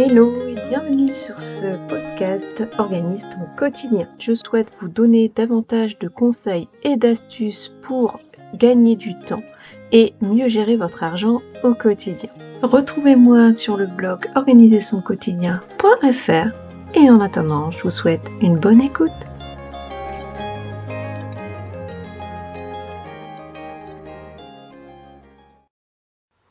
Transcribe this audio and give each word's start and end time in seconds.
Hello 0.00 0.32
et 0.46 0.54
bienvenue 0.68 1.12
sur 1.12 1.40
ce 1.40 1.76
podcast 1.88 2.62
Organise 2.78 3.28
ton 3.30 3.48
quotidien. 3.56 4.06
Je 4.20 4.32
souhaite 4.32 4.72
vous 4.78 4.86
donner 4.86 5.28
davantage 5.28 5.98
de 5.98 6.06
conseils 6.06 6.68
et 6.84 6.96
d'astuces 6.96 7.74
pour 7.82 8.20
gagner 8.54 8.94
du 8.94 9.18
temps 9.18 9.42
et 9.90 10.14
mieux 10.20 10.46
gérer 10.46 10.76
votre 10.76 11.02
argent 11.02 11.42
au 11.64 11.74
quotidien. 11.74 12.30
Retrouvez-moi 12.62 13.52
sur 13.52 13.76
le 13.76 13.88
blog 13.88 14.30
organisersonquotidien.fr 14.36 16.48
et 16.94 17.10
en 17.10 17.20
attendant, 17.20 17.72
je 17.72 17.82
vous 17.82 17.90
souhaite 17.90 18.30
une 18.40 18.56
bonne 18.56 18.80
écoute. 18.80 19.10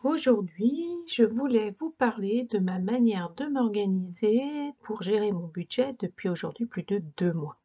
Aujourd'hui, 0.03 0.96
je 1.07 1.23
voulais 1.23 1.73
vous 1.79 1.91
parler 1.91 2.43
de 2.43 2.59
ma 2.59 2.79
manière 2.79 3.29
de 3.31 3.45
m'organiser 3.45 4.41
pour 4.83 5.01
gérer 5.01 5.31
mon 5.31 5.47
budget 5.47 5.95
depuis 5.99 6.27
aujourd'hui 6.27 6.65
plus 6.65 6.83
de 6.83 7.01
deux 7.15 7.31
mois. 7.31 7.57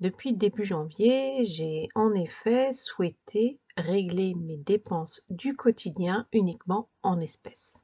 Depuis 0.00 0.32
début 0.32 0.64
janvier, 0.64 1.44
j'ai 1.44 1.86
en 1.94 2.12
effet 2.12 2.72
souhaité 2.72 3.60
régler 3.76 4.34
mes 4.34 4.56
dépenses 4.56 5.22
du 5.30 5.54
quotidien 5.54 6.26
uniquement 6.32 6.88
en 7.04 7.20
espèces. 7.20 7.80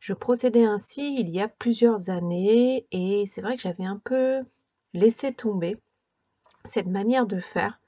Je 0.00 0.14
procédais 0.14 0.64
ainsi 0.64 1.14
il 1.16 1.30
y 1.30 1.40
a 1.40 1.46
plusieurs 1.46 2.10
années 2.10 2.88
et 2.90 3.24
c'est 3.26 3.40
vrai 3.40 3.54
que 3.54 3.62
j'avais 3.62 3.84
un 3.84 4.00
peu 4.04 4.40
laissé 4.94 5.32
tomber 5.32 5.76
cette 6.64 6.88
manière 6.88 7.26
de 7.26 7.38
faire 7.38 7.78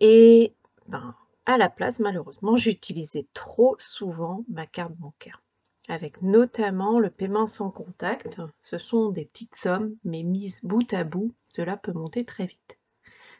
et 0.00 0.54
ben, 0.88 1.14
à 1.50 1.58
la 1.58 1.68
place, 1.68 1.98
malheureusement, 1.98 2.56
j'utilisais 2.56 3.26
trop 3.34 3.74
souvent 3.78 4.44
ma 4.48 4.66
carte 4.66 4.94
bancaire. 4.94 5.42
Avec 5.88 6.22
notamment 6.22 7.00
le 7.00 7.10
paiement 7.10 7.48
sans 7.48 7.70
contact. 7.70 8.40
Ce 8.60 8.78
sont 8.78 9.10
des 9.10 9.24
petites 9.24 9.56
sommes, 9.56 9.96
mais 10.04 10.22
mises 10.22 10.64
bout 10.64 10.92
à 10.94 11.02
bout, 11.02 11.34
cela 11.48 11.76
peut 11.76 11.92
monter 11.92 12.24
très 12.24 12.46
vite. 12.46 12.78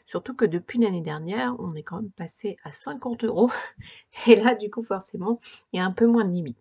Surtout 0.07 0.35
que 0.35 0.43
depuis 0.43 0.77
l'année 0.79 1.01
dernière, 1.01 1.55
on 1.59 1.73
est 1.73 1.83
quand 1.83 2.01
même 2.01 2.11
passé 2.11 2.57
à 2.65 2.73
50 2.73 3.23
euros. 3.23 3.49
Et 4.27 4.35
là, 4.35 4.55
du 4.55 4.69
coup, 4.69 4.83
forcément, 4.83 5.39
il 5.71 5.77
y 5.77 5.79
a 5.79 5.85
un 5.85 5.91
peu 5.91 6.05
moins 6.05 6.25
de 6.25 6.33
limites. 6.33 6.57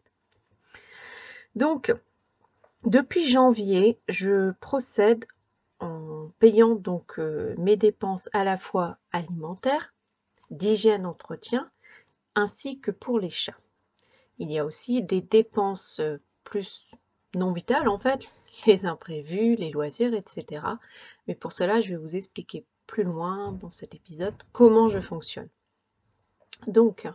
Donc, 1.57 1.93
depuis 2.85 3.27
janvier, 3.29 3.99
je 4.09 4.53
procède 4.61 5.25
en 5.81 6.31
payant 6.39 6.77
donc 6.77 7.19
euh, 7.19 7.57
mes 7.59 7.77
dépenses 7.77 8.29
à 8.33 8.45
la 8.45 8.57
fois 8.57 8.99
alimentaires, 9.11 9.93
d'hygiène 10.51 11.07
entretien, 11.07 11.71
ainsi 12.35 12.81
que 12.81 12.91
pour 12.91 13.19
les 13.19 13.31
chats. 13.31 13.59
Il 14.39 14.51
y 14.51 14.59
a 14.59 14.65
aussi 14.65 15.03
des 15.03 15.21
dépenses 15.21 16.01
euh, 16.01 16.19
plus 16.45 16.87
non 17.35 17.53
vitales 17.53 17.89
en 17.89 17.99
fait, 17.99 18.21
les 18.67 18.87
imprévus, 18.87 19.57
les 19.57 19.71
loisirs, 19.71 20.15
etc. 20.15 20.65
Mais 21.27 21.35
pour 21.35 21.53
cela, 21.53 21.81
je 21.81 21.91
vais 21.91 21.97
vous 21.97 22.17
expliquer 22.17 22.65
plus 22.87 23.05
loin 23.05 23.53
dans 23.53 23.71
cet 23.71 23.95
épisode 23.95 24.35
comment 24.53 24.89
je 24.89 25.01
fonctionne. 25.01 25.49
Donc, 26.67 27.09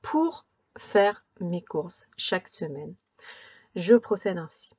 pour 0.00 0.46
faire 0.76 1.24
mes 1.40 1.62
courses 1.62 2.04
chaque 2.16 2.48
semaine, 2.48 2.94
je 3.74 3.94
procède 3.96 4.38
ainsi. 4.38 4.70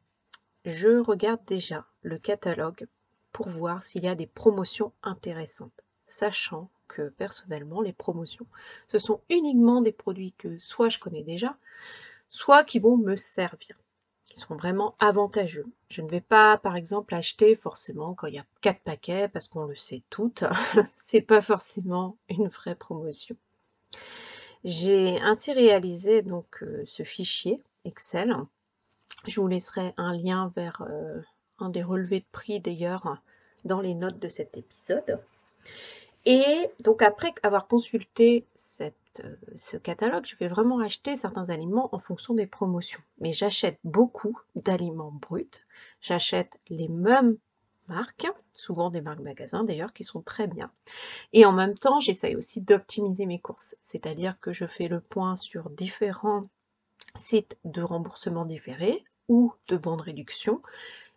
Je 0.65 0.99
regarde 0.99 1.43
déjà 1.45 1.85
le 2.01 2.17
catalogue 2.17 2.87
pour 3.31 3.49
voir 3.49 3.83
s'il 3.83 4.03
y 4.03 4.07
a 4.07 4.15
des 4.15 4.27
promotions 4.27 4.93
intéressantes, 5.03 5.83
sachant 6.07 6.69
personnellement, 7.17 7.81
les 7.81 7.93
promotions, 7.93 8.47
ce 8.87 8.99
sont 8.99 9.21
uniquement 9.29 9.81
des 9.81 9.91
produits 9.91 10.33
que 10.37 10.57
soit 10.57 10.89
je 10.89 10.99
connais 10.99 11.23
déjà, 11.23 11.55
soit 12.29 12.63
qui 12.63 12.79
vont 12.79 12.97
me 12.97 13.15
servir, 13.15 13.79
qui 14.25 14.39
sont 14.39 14.55
vraiment 14.55 14.95
avantageux. 14.99 15.65
Je 15.89 16.01
ne 16.01 16.09
vais 16.09 16.21
pas, 16.21 16.57
par 16.57 16.75
exemple, 16.75 17.15
acheter 17.15 17.55
forcément 17.55 18.13
quand 18.13 18.27
il 18.27 18.35
y 18.35 18.39
a 18.39 18.45
quatre 18.61 18.81
paquets, 18.81 19.27
parce 19.27 19.47
qu'on 19.47 19.65
le 19.65 19.75
sait 19.75 20.03
toutes, 20.09 20.43
c'est 20.95 21.21
pas 21.21 21.41
forcément 21.41 22.17
une 22.29 22.47
vraie 22.47 22.75
promotion. 22.75 23.35
J'ai 24.63 25.19
ainsi 25.21 25.53
réalisé 25.53 26.21
donc 26.21 26.63
euh, 26.63 26.83
ce 26.85 27.03
fichier 27.03 27.63
Excel. 27.85 28.35
Je 29.25 29.39
vous 29.39 29.47
laisserai 29.47 29.93
un 29.97 30.15
lien 30.15 30.51
vers 30.55 30.81
euh, 30.89 31.21
un 31.59 31.69
des 31.69 31.83
relevés 31.83 32.19
de 32.19 32.25
prix 32.31 32.59
d'ailleurs 32.59 33.21
dans 33.65 33.81
les 33.81 33.93
notes 33.93 34.19
de 34.19 34.29
cet 34.29 34.57
épisode. 34.57 35.19
Et 36.31 36.69
donc 36.79 37.01
après 37.01 37.33
avoir 37.41 37.67
consulté 37.67 38.45
euh, 38.81 39.35
ce 39.55 39.77
catalogue, 39.77 40.27
je 40.27 40.35
vais 40.35 40.47
vraiment 40.47 40.79
acheter 40.79 41.15
certains 41.15 41.49
aliments 41.49 41.89
en 41.91 41.97
fonction 41.97 42.35
des 42.35 42.45
promotions. 42.45 42.99
Mais 43.19 43.33
j'achète 43.33 43.79
beaucoup 43.83 44.39
d'aliments 44.55 45.11
bruts. 45.11 45.65
J'achète 46.01 46.59
les 46.67 46.87
mêmes 46.87 47.35
marques, 47.87 48.27
souvent 48.53 48.91
des 48.91 49.01
marques 49.01 49.21
magasins 49.21 49.63
d'ailleurs, 49.63 49.91
qui 49.91 50.03
sont 50.03 50.21
très 50.21 50.45
bien. 50.45 50.71
Et 51.33 51.45
en 51.45 51.51
même 51.51 51.73
temps, 51.73 51.99
j'essaye 51.99 52.35
aussi 52.35 52.61
d'optimiser 52.61 53.25
mes 53.25 53.39
courses. 53.39 53.75
C'est-à-dire 53.81 54.39
que 54.39 54.53
je 54.53 54.67
fais 54.67 54.87
le 54.87 55.01
point 55.01 55.35
sur 55.35 55.71
différents 55.71 56.47
sites 57.15 57.57
de 57.65 57.81
remboursement 57.81 58.45
différé 58.45 59.03
ou 59.29 59.51
de 59.67 59.77
bons 59.77 59.97
réduction 59.97 60.61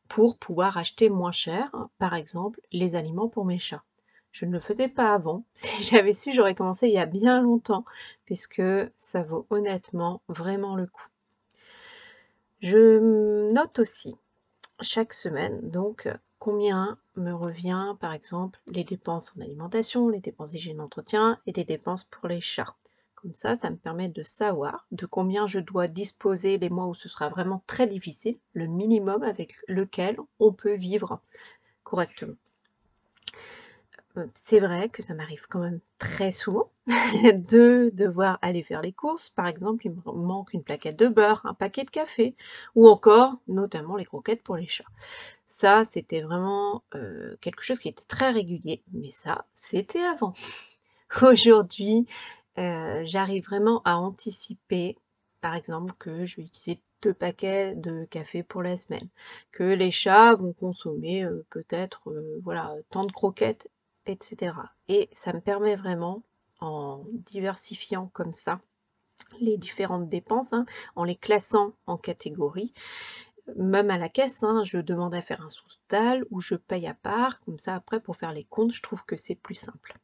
pour 0.09 0.39
pouvoir 0.39 0.79
acheter 0.79 1.11
moins 1.11 1.33
cher, 1.33 1.71
par 1.99 2.15
exemple, 2.15 2.63
les 2.73 2.97
aliments 2.97 3.29
pour 3.29 3.45
mes 3.45 3.59
chats. 3.59 3.85
Je 4.33 4.47
ne 4.47 4.51
le 4.53 4.59
faisais 4.59 4.89
pas 4.89 5.15
avant. 5.15 5.45
Si 5.55 5.85
j'avais 5.85 6.13
su, 6.13 6.33
j'aurais 6.33 6.57
commencé 6.57 6.89
il 6.89 6.95
y 6.95 6.99
a 6.99 7.07
bien 7.07 7.41
longtemps, 7.41 7.85
puisque 8.25 8.63
ça 8.97 9.23
vaut 9.23 9.47
honnêtement 9.51 10.23
vraiment 10.29 10.75
le 10.75 10.89
coup. 10.89 11.07
Je 12.61 12.99
note 13.53 13.79
aussi 13.79 14.15
chaque 14.81 15.13
semaine, 15.15 15.71
donc, 15.71 16.09
combien 16.39 16.99
me 17.17 17.33
revient, 17.33 17.97
par 18.01 18.13
exemple, 18.15 18.61
les 18.69 18.85
dépenses 18.85 19.35
en 19.37 19.43
alimentation, 19.43 20.09
les 20.09 20.21
dépenses 20.21 20.51
d'hygiène 20.53 20.79
d'entretien 20.79 21.41
et 21.47 21.53
des 21.53 21.65
dépenses 21.65 22.05
pour 22.05 22.29
les 22.29 22.41
chats. 22.41 22.77
Comme 23.17 23.35
ça, 23.35 23.57
ça 23.57 23.71
me 23.71 23.77
permet 23.77 24.09
de 24.09 24.23
savoir 24.23 24.87
de 24.93 25.07
combien 25.07 25.47
je 25.47 25.61
dois 25.61 25.89
disposer 25.89 26.59
les 26.59 26.71
mois 26.71 26.87
où 26.87 26.95
ce 26.95 27.09
sera 27.09 27.29
vraiment 27.29 27.63
très 27.67 27.87
difficile, 27.87 28.39
le 28.55 28.67
minimum 28.67 29.23
avec 29.23 29.57
lequel 29.69 30.19
on 30.41 30.53
peut 30.53 30.75
vivre 30.75 31.21
correctement. 31.85 32.37
Euh, 34.19 34.27
c'est 34.35 34.61
vrai 34.61 34.89
que 34.89 35.03
ça 35.03 35.15
m'arrive 35.15 35.47
quand 35.49 35.61
même 35.61 35.81
très 35.99 36.31
souvent 36.31 36.71
de 36.87 37.91
devoir 37.95 38.39
aller 38.43 38.63
faire 38.63 38.83
les 38.83 38.93
courses. 38.93 39.31
Par 39.31 39.47
exemple, 39.47 39.87
il 39.87 39.93
me 39.93 40.13
manque 40.13 40.53
une 40.53 40.63
plaquette 40.63 40.99
de 40.99 41.09
beurre, 41.09 41.41
un 41.47 41.55
paquet 41.55 41.85
de 41.85 41.91
café, 41.91 42.35
ou 42.75 42.89
encore 42.89 43.37
notamment 43.49 43.97
les 43.97 44.05
croquettes 44.05 44.43
pour 44.43 44.57
les 44.57 44.67
chats. 44.67 44.85
Ça, 45.47 45.85
c'était 45.85 46.21
vraiment 46.21 46.83
euh, 46.95 47.37
quelque 47.41 47.63
chose 47.63 47.79
qui 47.79 47.89
était 47.89 48.05
très 48.05 48.31
régulier, 48.31 48.83
mais 48.93 49.11
ça, 49.11 49.47
c'était 49.55 50.03
avant. 50.03 50.35
Aujourd'hui, 51.23 52.07
euh, 52.59 53.03
j'arrive 53.05 53.45
vraiment 53.45 53.83
à 53.85 53.97
anticiper, 53.97 54.97
par 55.41 55.55
exemple, 55.55 55.95
que 55.99 56.27
je 56.27 56.37
vais 56.37 56.43
utiliser 56.45 56.81
deux 57.03 57.15
paquets 57.15 57.75
de 57.75 58.05
café 58.05 58.43
pour 58.45 58.63
la 58.63 58.77
semaine, 58.77 59.09
que 59.53 59.65
les 59.65 59.91
chats 59.91 60.35
vont 60.37 60.53
consommer 60.53 61.27
peut-être 61.51 62.01
voilà 62.45 62.77
tant 62.91 63.05
de 63.05 63.11
croquettes 63.11 63.69
etc. 64.07 64.55
Et 64.89 65.09
ça 65.13 65.33
me 65.33 65.41
permet 65.41 65.77
vraiment, 65.77 66.23
en 66.61 67.05
diversifiant 67.31 68.11
comme 68.13 68.33
ça 68.33 68.61
les 69.41 69.57
différentes 69.57 70.09
dépenses, 70.09 70.53
hein, 70.53 70.67
en 70.97 71.05
les 71.05 71.17
classant 71.17 71.73
en 71.87 71.97
catégories, 71.97 72.73
même 73.57 73.91
à 73.91 73.99
la 73.99 74.09
caisse, 74.09 74.43
hein, 74.43 74.63
je 74.65 74.79
demande 74.79 75.15
à 75.15 75.23
faire 75.23 75.43
un 75.43 75.49
sous-total 75.49 76.25
ou 76.31 76.41
je 76.41 76.55
paye 76.55 76.87
à 76.87 76.95
part, 76.95 77.41
comme 77.41 77.59
ça 77.59 77.75
après 77.75 78.01
pour 78.01 78.17
faire 78.17 78.33
les 78.33 78.45
comptes, 78.45 78.73
je 78.73 78.83
trouve 78.83 79.05
que 79.05 79.17
c'est 79.17 79.35
plus 79.35 79.55
simple. 79.55 79.99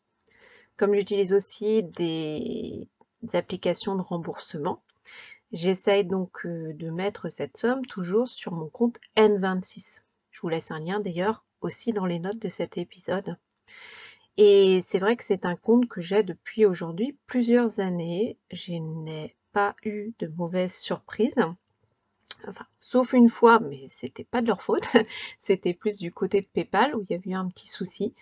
Comme 0.77 0.95
j'utilise 0.95 1.33
aussi 1.33 1.83
des 1.83 2.89
applications 3.33 3.97
de 3.97 4.03
remboursement, 4.03 4.83
j'essaye 5.53 6.05
donc 6.05 6.45
euh, 6.47 6.73
de 6.75 6.91
mettre 6.91 7.29
cette 7.29 7.57
somme 7.57 7.85
toujours 7.87 8.29
sur 8.29 8.53
mon 8.53 8.69
compte 8.69 8.99
N26. 9.17 10.03
Je 10.31 10.41
vous 10.41 10.49
laisse 10.49 10.71
un 10.71 10.81
lien 10.81 11.01
d'ailleurs 11.01 11.45
aussi 11.61 11.93
dans 11.93 12.07
les 12.07 12.21
notes 12.21 12.39
de 12.39 12.49
cet 12.49 12.79
épisode. 12.79 13.37
Et 14.37 14.81
c'est 14.83 15.01
vrai 15.01 15.17
que 15.17 15.25
c'est 15.25 15.45
un 15.45 15.57
compte 15.57 15.89
que 15.89 16.01
j'ai 16.01 16.23
depuis 16.23 16.65
aujourd'hui 16.65 17.19
plusieurs 17.27 17.81
années. 17.81 18.39
Je 18.53 18.73
n'ai 18.73 19.37
pas 19.53 19.75
eu 19.85 20.13
de 20.21 20.29
mauvaises 20.29 20.77
surprises. 20.77 21.41
Enfin, 22.47 22.67
sauf 22.79 23.13
une 23.13 23.29
fois, 23.29 23.59
mais 23.61 23.87
c'était 23.89 24.25
pas 24.25 24.41
de 24.41 24.47
leur 24.47 24.63
faute. 24.63 24.85
c'était 25.39 25.75
plus 25.75 25.99
du 25.99 26.13
côté 26.13 26.41
de 26.41 26.47
PayPal 26.47 26.95
où 26.95 27.03
il 27.03 27.11
y 27.11 27.15
avait 27.15 27.31
eu 27.31 27.35
un 27.35 27.49
petit 27.49 27.69
souci. 27.69 28.15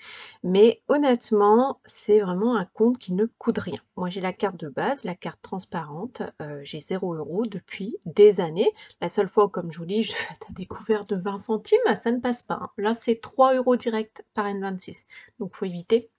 Mais 0.42 0.82
honnêtement, 0.88 1.80
c'est 1.84 2.20
vraiment 2.20 2.56
un 2.56 2.64
compte 2.64 2.98
qui 2.98 3.12
ne 3.12 3.26
coûte 3.26 3.58
rien. 3.58 3.78
Moi, 3.96 4.08
j'ai 4.08 4.20
la 4.20 4.32
carte 4.32 4.56
de 4.56 4.68
base, 4.68 5.04
la 5.04 5.14
carte 5.14 5.40
transparente. 5.42 6.22
Euh, 6.40 6.60
j'ai 6.62 6.80
0 6.80 7.14
euros 7.14 7.46
depuis 7.46 7.96
des 8.06 8.40
années. 8.40 8.70
La 9.00 9.08
seule 9.08 9.28
fois, 9.28 9.48
comme 9.48 9.70
je 9.70 9.78
vous 9.78 9.86
dis, 9.86 10.02
je 10.04 10.12
fais 10.12 10.34
découvert 10.50 11.04
de 11.04 11.16
20 11.16 11.38
centimes, 11.38 11.78
ça 11.94 12.10
ne 12.10 12.20
passe 12.20 12.42
pas. 12.42 12.58
Hein. 12.62 12.70
Là, 12.78 12.94
c'est 12.94 13.20
3 13.20 13.54
euros 13.54 13.76
direct 13.76 14.24
par 14.34 14.46
N26. 14.46 15.06
Donc, 15.38 15.54
faut 15.54 15.66
éviter. 15.66 16.10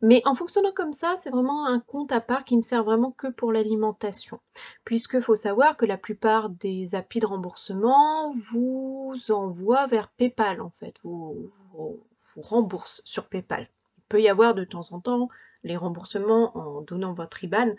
Mais 0.00 0.22
en 0.24 0.34
fonctionnant 0.34 0.72
comme 0.72 0.92
ça, 0.92 1.14
c'est 1.16 1.30
vraiment 1.30 1.66
un 1.66 1.80
compte 1.80 2.12
à 2.12 2.20
part 2.20 2.44
qui 2.44 2.56
me 2.56 2.62
sert 2.62 2.84
vraiment 2.84 3.10
que 3.10 3.26
pour 3.26 3.52
l'alimentation. 3.52 4.40
Puisque 4.84 5.20
faut 5.20 5.34
savoir 5.34 5.76
que 5.76 5.86
la 5.86 5.98
plupart 5.98 6.50
des 6.50 6.94
API 6.94 7.13
rapide 7.14 7.26
remboursement 7.26 8.32
vous 8.32 9.14
envoie 9.28 9.86
vers 9.86 10.08
PayPal 10.08 10.60
en 10.60 10.70
fait, 10.80 10.96
vous, 11.04 11.48
vous, 11.70 12.00
vous 12.34 12.42
rembourse 12.42 13.02
sur 13.04 13.28
PayPal. 13.28 13.68
Il 13.98 14.02
peut 14.08 14.20
y 14.20 14.28
avoir 14.28 14.54
de 14.54 14.64
temps 14.64 14.90
en 14.90 14.98
temps 14.98 15.28
les 15.62 15.76
remboursements 15.76 16.56
en 16.58 16.80
donnant 16.80 17.12
votre 17.12 17.44
IBAN, 17.44 17.74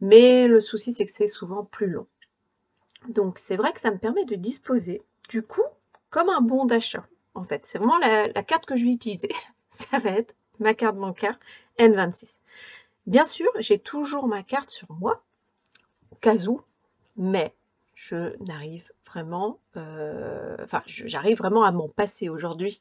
mais 0.00 0.48
le 0.48 0.62
souci 0.62 0.94
c'est 0.94 1.04
que 1.04 1.12
c'est 1.12 1.28
souvent 1.28 1.64
plus 1.64 1.88
long. 1.88 2.06
Donc 3.10 3.38
c'est 3.38 3.56
vrai 3.56 3.74
que 3.74 3.80
ça 3.80 3.90
me 3.90 3.98
permet 3.98 4.24
de 4.24 4.36
disposer 4.36 5.02
du 5.28 5.42
coup 5.42 5.66
comme 6.08 6.30
un 6.30 6.40
bon 6.40 6.64
d'achat. 6.64 7.06
En 7.34 7.44
fait, 7.44 7.66
c'est 7.66 7.76
vraiment 7.76 7.98
la, 7.98 8.42
carte 8.42 8.64
que 8.64 8.76
je 8.76 8.84
vais 8.84 8.92
utiliser. 8.92 9.30
ça 9.68 9.98
va 9.98 10.10
être 10.12 10.34
ma 10.60 10.72
carte 10.72 10.96
bancaire 10.96 11.38
N26. 11.78 12.38
Bien 13.06 13.26
sûr, 13.26 13.50
j'ai 13.58 13.78
toujours 13.78 14.28
ma 14.28 14.42
carte 14.42 14.70
sur 14.70 14.90
moi, 14.92 15.22
au 16.10 16.16
cas 16.16 16.46
où, 16.46 16.62
mais 17.18 17.54
je 17.98 18.36
n'arrive 18.44 18.84
vraiment, 19.06 19.58
euh, 19.76 20.56
enfin, 20.62 20.82
j'arrive 20.86 21.38
vraiment 21.38 21.64
à 21.64 21.72
m'en 21.72 21.88
passer 21.88 22.28
aujourd'hui. 22.28 22.80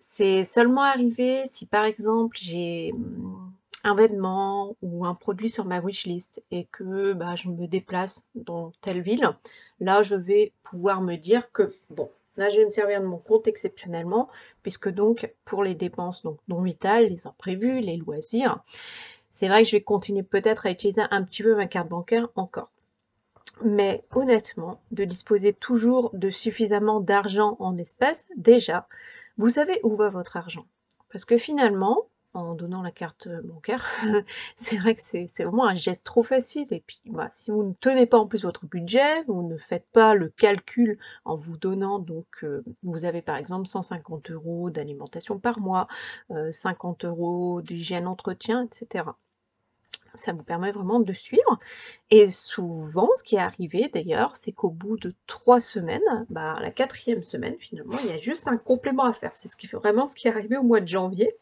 C'est 0.00 0.44
seulement 0.44 0.82
arrivé 0.82 1.46
si 1.46 1.66
par 1.66 1.84
exemple 1.84 2.36
j'ai 2.40 2.90
hum, 2.92 3.52
un 3.84 3.94
vêtement 3.94 4.76
ou 4.82 5.06
un 5.06 5.14
produit 5.14 5.50
sur 5.50 5.66
ma 5.66 5.80
wishlist 5.80 6.42
et 6.50 6.66
que 6.72 7.12
bah, 7.12 7.36
je 7.36 7.48
me 7.48 7.68
déplace 7.68 8.28
dans 8.34 8.72
telle 8.80 9.02
ville, 9.02 9.30
là 9.78 10.02
je 10.02 10.16
vais 10.16 10.52
pouvoir 10.64 11.00
me 11.00 11.14
dire 11.14 11.52
que 11.52 11.72
bon, 11.90 12.10
là 12.36 12.48
je 12.50 12.56
vais 12.56 12.66
me 12.66 12.70
servir 12.70 13.00
de 13.00 13.06
mon 13.06 13.18
compte 13.18 13.46
exceptionnellement, 13.46 14.28
puisque 14.64 14.88
donc 14.88 15.32
pour 15.44 15.62
les 15.62 15.76
dépenses 15.76 16.22
donc 16.24 16.38
non 16.48 16.60
vitales, 16.60 17.06
les 17.08 17.28
imprévus, 17.28 17.80
les 17.80 17.98
loisirs, 17.98 18.58
c'est 19.30 19.46
vrai 19.46 19.62
que 19.62 19.68
je 19.68 19.76
vais 19.76 19.82
continuer 19.82 20.24
peut-être 20.24 20.66
à 20.66 20.72
utiliser 20.72 21.02
un 21.12 21.22
petit 21.22 21.44
peu 21.44 21.54
ma 21.54 21.66
carte 21.66 21.88
bancaire 21.88 22.28
encore. 22.34 22.70
Mais 23.62 24.04
honnêtement, 24.12 24.80
de 24.90 25.04
disposer 25.04 25.52
toujours 25.52 26.10
de 26.14 26.30
suffisamment 26.30 27.00
d'argent 27.00 27.56
en 27.60 27.76
espèces, 27.76 28.26
déjà, 28.36 28.88
vous 29.36 29.50
savez 29.50 29.78
où 29.82 29.94
va 29.94 30.08
votre 30.08 30.36
argent. 30.36 30.66
Parce 31.10 31.24
que 31.24 31.38
finalement, 31.38 32.08
en 32.34 32.54
donnant 32.54 32.82
la 32.82 32.90
carte 32.90 33.28
bancaire. 33.44 33.88
c'est 34.56 34.76
vrai 34.76 34.94
que 34.94 35.00
c'est 35.00 35.44
vraiment 35.44 35.66
un 35.66 35.74
geste 35.74 36.04
trop 36.04 36.22
facile. 36.22 36.66
Et 36.70 36.82
puis, 36.86 37.00
bah, 37.06 37.28
si 37.30 37.50
vous 37.50 37.62
ne 37.62 37.72
tenez 37.80 38.06
pas 38.06 38.18
en 38.18 38.26
plus 38.26 38.42
votre 38.42 38.66
budget, 38.66 39.22
vous 39.28 39.42
ne 39.42 39.56
faites 39.56 39.86
pas 39.92 40.14
le 40.14 40.28
calcul 40.28 40.98
en 41.24 41.36
vous 41.36 41.56
donnant, 41.56 41.98
donc, 42.00 42.26
euh, 42.42 42.64
vous 42.82 43.04
avez 43.04 43.22
par 43.22 43.36
exemple 43.36 43.66
150 43.66 44.30
euros 44.30 44.70
d'alimentation 44.70 45.38
par 45.38 45.60
mois, 45.60 45.86
50 46.50 47.04
euh, 47.04 47.08
euros 47.08 47.62
d'hygiène 47.62 48.06
entretien, 48.06 48.64
etc. 48.64 49.04
Ça 50.14 50.32
vous 50.32 50.42
permet 50.42 50.72
vraiment 50.72 51.00
de 51.00 51.12
suivre. 51.12 51.58
Et 52.10 52.30
souvent, 52.30 53.08
ce 53.16 53.22
qui 53.22 53.36
est 53.36 53.40
arrivé 53.40 53.90
d'ailleurs, 53.92 54.36
c'est 54.36 54.52
qu'au 54.52 54.70
bout 54.70 54.96
de 54.96 55.14
trois 55.26 55.60
semaines, 55.60 56.26
bah, 56.30 56.56
la 56.60 56.70
quatrième 56.70 57.24
semaine 57.24 57.56
finalement, 57.58 57.96
il 58.04 58.10
y 58.10 58.12
a 58.12 58.20
juste 58.20 58.48
un 58.48 58.56
complément 58.56 59.04
à 59.04 59.12
faire. 59.12 59.32
C'est 59.34 59.48
ce 59.48 59.56
qui 59.56 59.66
fait 59.66 59.76
vraiment 59.76 60.06
ce 60.06 60.14
qui 60.14 60.28
est 60.28 60.30
arrivé 60.30 60.56
au 60.56 60.62
mois 60.62 60.80
de 60.80 60.88
janvier. 60.88 61.36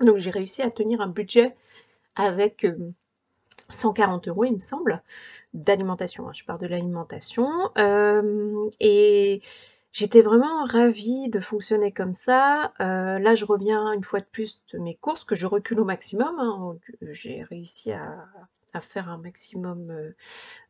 Donc 0.00 0.18
j'ai 0.18 0.30
réussi 0.30 0.62
à 0.62 0.70
tenir 0.70 1.00
un 1.00 1.08
budget 1.08 1.56
avec 2.16 2.66
140 3.70 4.26
euh, 4.26 4.30
euros, 4.30 4.44
il 4.44 4.54
me 4.54 4.58
semble, 4.58 5.02
d'alimentation. 5.54 6.28
Hein. 6.28 6.32
Je 6.34 6.44
parle 6.44 6.60
de 6.60 6.66
l'alimentation. 6.66 7.48
Euh, 7.78 8.68
et 8.80 9.40
j'étais 9.96 10.20
vraiment 10.20 10.64
ravie 10.64 11.30
de 11.30 11.40
fonctionner 11.40 11.90
comme 11.90 12.14
ça. 12.14 12.74
Euh, 12.80 13.18
là, 13.18 13.34
je 13.34 13.46
reviens 13.46 13.92
une 13.92 14.04
fois 14.04 14.20
de 14.20 14.26
plus 14.26 14.60
de 14.72 14.78
mes 14.78 14.94
courses, 14.94 15.24
que 15.24 15.34
je 15.34 15.46
recule 15.46 15.80
au 15.80 15.84
maximum. 15.84 16.38
Hein. 16.38 16.76
J'ai 17.12 17.42
réussi 17.44 17.92
à 17.92 18.28
faire 18.82 19.08
un 19.08 19.16
maximum 19.16 19.90
euh, 19.90 20.14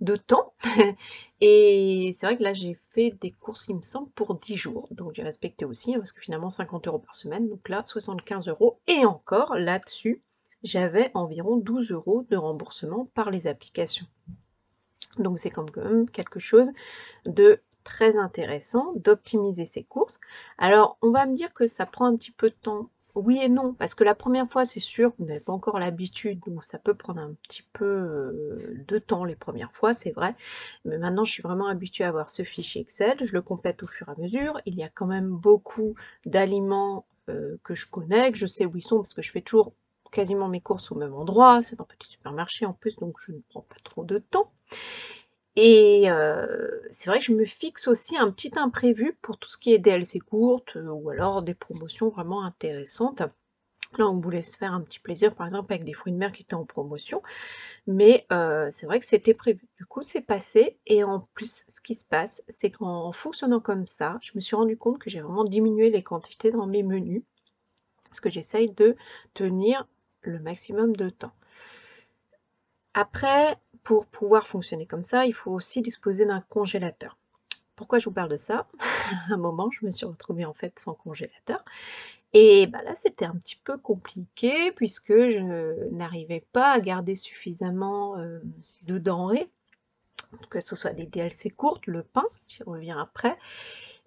de 0.01 0.15
temps. 0.15 0.55
et 1.41 2.15
c'est 2.15 2.27
vrai 2.27 2.37
que 2.37 2.45
là, 2.45 2.55
j'ai 2.55 2.79
fait 2.91 3.11
des 3.11 3.33
courses, 3.33 3.67
il 3.69 3.75
me 3.75 3.83
semble, 3.83 4.09
pour 4.11 4.37
10 4.37 4.55
jours. 4.55 4.87
Donc 4.93 5.13
j'ai 5.15 5.25
respecté 5.25 5.65
aussi, 5.65 5.93
hein, 5.93 5.99
parce 5.99 6.13
que 6.13 6.21
finalement, 6.21 6.49
50 6.49 6.87
euros 6.87 7.01
par 7.01 7.17
semaine. 7.17 7.49
Donc 7.49 7.69
là, 7.69 7.83
75 7.85 8.47
euros. 8.47 8.79
Et 8.87 9.05
encore, 9.05 9.57
là-dessus, 9.57 10.23
j'avais 10.63 11.11
environ 11.15 11.57
12 11.57 11.91
euros 11.91 12.25
de 12.31 12.37
remboursement 12.37 13.09
par 13.15 13.33
les 13.33 13.49
applications. 13.49 14.07
Donc 15.19 15.41
c'est 15.41 15.51
quand 15.51 15.77
même 15.77 16.09
quelque 16.09 16.39
chose 16.39 16.71
de 17.25 17.61
très 17.87 18.17
intéressant 18.19 18.93
d'optimiser 18.97 19.65
ses 19.65 19.85
courses. 19.85 20.19
Alors 20.59 20.99
on 21.03 21.11
va 21.13 21.25
me 21.27 21.37
dire 21.37 21.55
que 21.55 21.67
ça 21.69 21.87
prend 21.87 22.07
un 22.07 22.17
petit 22.17 22.33
peu 22.33 22.51
de 22.51 22.57
temps 22.61 22.91
oui 23.17 23.41
et 23.43 23.49
non, 23.49 23.73
parce 23.73 23.95
que 23.95 24.05
la 24.05 24.15
première 24.15 24.47
fois, 24.47 24.67
c'est 24.67 24.81
sûr, 24.81 25.13
vous 25.19 25.25
n'avez 25.25 25.41
pas 25.41 25.53
encore 25.53 25.79
l'habitude, 25.79 26.39
donc 26.47 26.65
ça 26.65 26.79
peut 26.79 26.95
prendre 26.95 27.21
un 27.21 27.33
petit 27.43 27.63
peu 27.73 27.87
euh, 27.87 28.85
de 28.87 28.99
temps 28.99 29.25
les 29.25 29.37
premières 29.37 29.73
fois, 29.73 29.95
c'est 29.95 30.13
vrai. 30.13 30.35
Mais 30.85 30.99
maintenant, 30.99 31.25
je 31.25 31.33
suis 31.33 31.43
vraiment 31.43 31.67
habituée 31.67 32.05
à 32.05 32.09
avoir 32.09 32.29
ce 32.29 32.43
fichier 32.43 32.83
Excel, 32.83 33.17
je 33.23 33.33
le 33.33 33.41
complète 33.41 33.83
au 33.83 33.87
fur 33.87 34.09
et 34.09 34.13
à 34.13 34.21
mesure. 34.21 34.61
Il 34.67 34.75
y 34.75 34.83
a 34.83 34.91
quand 34.91 35.07
même 35.07 35.29
beaucoup 35.29 35.95
d'aliments 36.27 37.07
euh, 37.31 37.57
que 37.65 37.75
je 37.75 37.89
connais, 37.91 38.31
que 38.33 38.39
je 38.39 38.47
sais 38.47 38.67
où 38.67 38.77
ils 38.77 38.83
sont, 38.83 38.99
parce 38.99 39.15
que 39.15 39.23
je 39.23 39.31
fais 39.31 39.41
toujours 39.41 39.73
quasiment 40.13 40.49
mes 40.49 40.61
courses 40.61 40.93
au 40.93 40.95
même 40.95 41.15
endroit, 41.15 41.63
c'est 41.63 41.81
un 41.81 41.85
petit 41.85 42.09
supermarché 42.09 42.67
en 42.67 42.73
plus, 42.75 42.97
donc 42.97 43.17
je 43.21 43.33
ne 43.33 43.39
prends 43.49 43.63
pas 43.63 43.77
trop 43.83 44.05
de 44.05 44.19
temps. 44.19 44.53
Et 45.57 46.11
euh, 46.11 46.47
c'est 46.91 47.09
vrai 47.09 47.19
que 47.19 47.25
je 47.25 47.33
me 47.33 47.47
fixe 47.47 47.89
aussi 47.89 48.17
un 48.17 48.31
petit 48.31 48.53
imprévu 48.59 49.19
pour 49.23 49.39
tout 49.39 49.49
ce 49.49 49.57
qui 49.57 49.73
est 49.73 49.79
DLC 49.79 50.21
courtes 50.21 50.77
euh, 50.77 50.91
ou 50.91 51.09
alors 51.11 51.43
des 51.43 51.55
promotions 51.55 52.11
vraiment 52.11 52.45
intéressantes. 52.45 53.23
Là, 53.99 54.09
on 54.09 54.21
voulait 54.21 54.43
se 54.43 54.59
faire 54.59 54.75
un 54.75 54.83
petit 54.83 54.99
plaisir, 54.99 55.35
par 55.35 55.47
exemple, 55.47 55.73
avec 55.73 55.85
des 55.85 55.95
fruits 55.95 56.13
de 56.13 56.19
mer 56.19 56.33
qui 56.33 56.43
étaient 56.43 56.55
en 56.55 56.67
promotion. 56.67 57.23
Mais 57.87 58.27
euh, 58.33 58.69
c'est 58.71 58.87
vrai 58.87 58.99
que 59.01 59.07
c'était 59.07 59.33
prévu. 59.33 59.67
Du 59.79 59.87
coup, 59.87 60.03
c'est 60.03 60.21
passé. 60.21 60.79
Et 60.87 61.05
en 61.05 61.21
plus, 61.35 61.65
ce 61.69 61.81
qui 61.81 61.95
se 61.95 62.07
passe, 62.07 62.45
c'est 62.49 62.71
qu'en 62.71 63.13
fonctionnant 63.13 63.61
comme 63.61 63.87
ça, 63.87 64.19
je 64.21 64.33
me 64.35 64.41
suis 64.41 64.57
rendu 64.57 64.77
compte 64.77 64.99
que 64.99 65.09
j'ai 65.09 65.21
vraiment 65.21 65.45
diminué 65.45 65.89
les 65.89 66.03
quantités 66.03 66.51
dans 66.51 66.67
mes 66.67 66.83
menus. 66.83 67.23
Parce 68.09 68.21
que 68.21 68.29
j'essaye 68.29 68.71
de 68.71 68.97
tenir 69.35 69.87
le 70.23 70.39
maximum 70.41 70.95
de 70.97 71.09
temps. 71.09 71.33
Après, 72.95 73.57
pour 73.87 74.05
pouvoir 74.07 74.49
fonctionner 74.49 74.85
comme 74.85 75.05
ça, 75.05 75.27
il 75.27 75.33
faut 75.33 75.53
aussi 75.53 75.81
disposer 75.81 76.27
d'un 76.27 76.41
congélateur. 76.41 77.17
Pourquoi 77.77 78.01
je 78.01 78.07
vous 78.07 78.11
parle 78.11 78.31
de 78.31 78.37
ça? 78.37 78.67
À 79.31 79.35
un 79.35 79.37
moment, 79.37 79.71
je 79.71 79.87
me 79.87 79.91
suis 79.91 80.05
retrouvée 80.05 80.45
en 80.45 80.55
fait 80.55 80.77
sans 80.81 80.95
congélateur. 80.95 81.65
Et 82.33 82.67
bah 82.67 82.83
là, 82.83 82.97
c'était 82.97 83.27
un 83.27 83.37
petit 83.37 83.55
peu 83.63 83.79
compliqué 83.79 84.73
puisque 84.73 85.13
je 85.13 85.89
n'arrivais 85.93 86.45
pas 86.53 86.73
à 86.73 86.81
garder 86.81 87.15
suffisamment 87.15 88.19
euh, 88.19 88.41
de 88.89 88.99
denrées, 88.99 89.49
que 90.51 90.61
ce 90.61 90.75
soit 90.75 90.93
des 90.93 91.07
DLC 91.07 91.51
courtes, 91.51 91.87
le 91.87 92.03
pain, 92.03 92.27
j'y 92.49 92.65
reviens 92.65 93.01
après, 93.01 93.39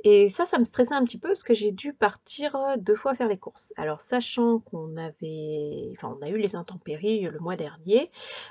et 0.03 0.29
ça, 0.29 0.45
ça 0.45 0.59
me 0.59 0.63
stressait 0.63 0.93
un 0.93 1.03
petit 1.03 1.17
peu 1.17 1.29
parce 1.29 1.43
que 1.43 1.53
j'ai 1.53 1.71
dû 1.71 1.93
partir 1.93 2.57
deux 2.77 2.95
fois 2.95 3.15
faire 3.15 3.27
les 3.27 3.37
courses. 3.37 3.73
Alors 3.77 4.01
sachant 4.01 4.59
qu'on 4.59 4.95
avait, 4.97 5.91
enfin 5.91 6.17
on 6.19 6.25
a 6.25 6.29
eu 6.29 6.37
les 6.37 6.55
intempéries 6.55 7.21
le 7.21 7.39
mois 7.39 7.55
dernier, 7.55 8.09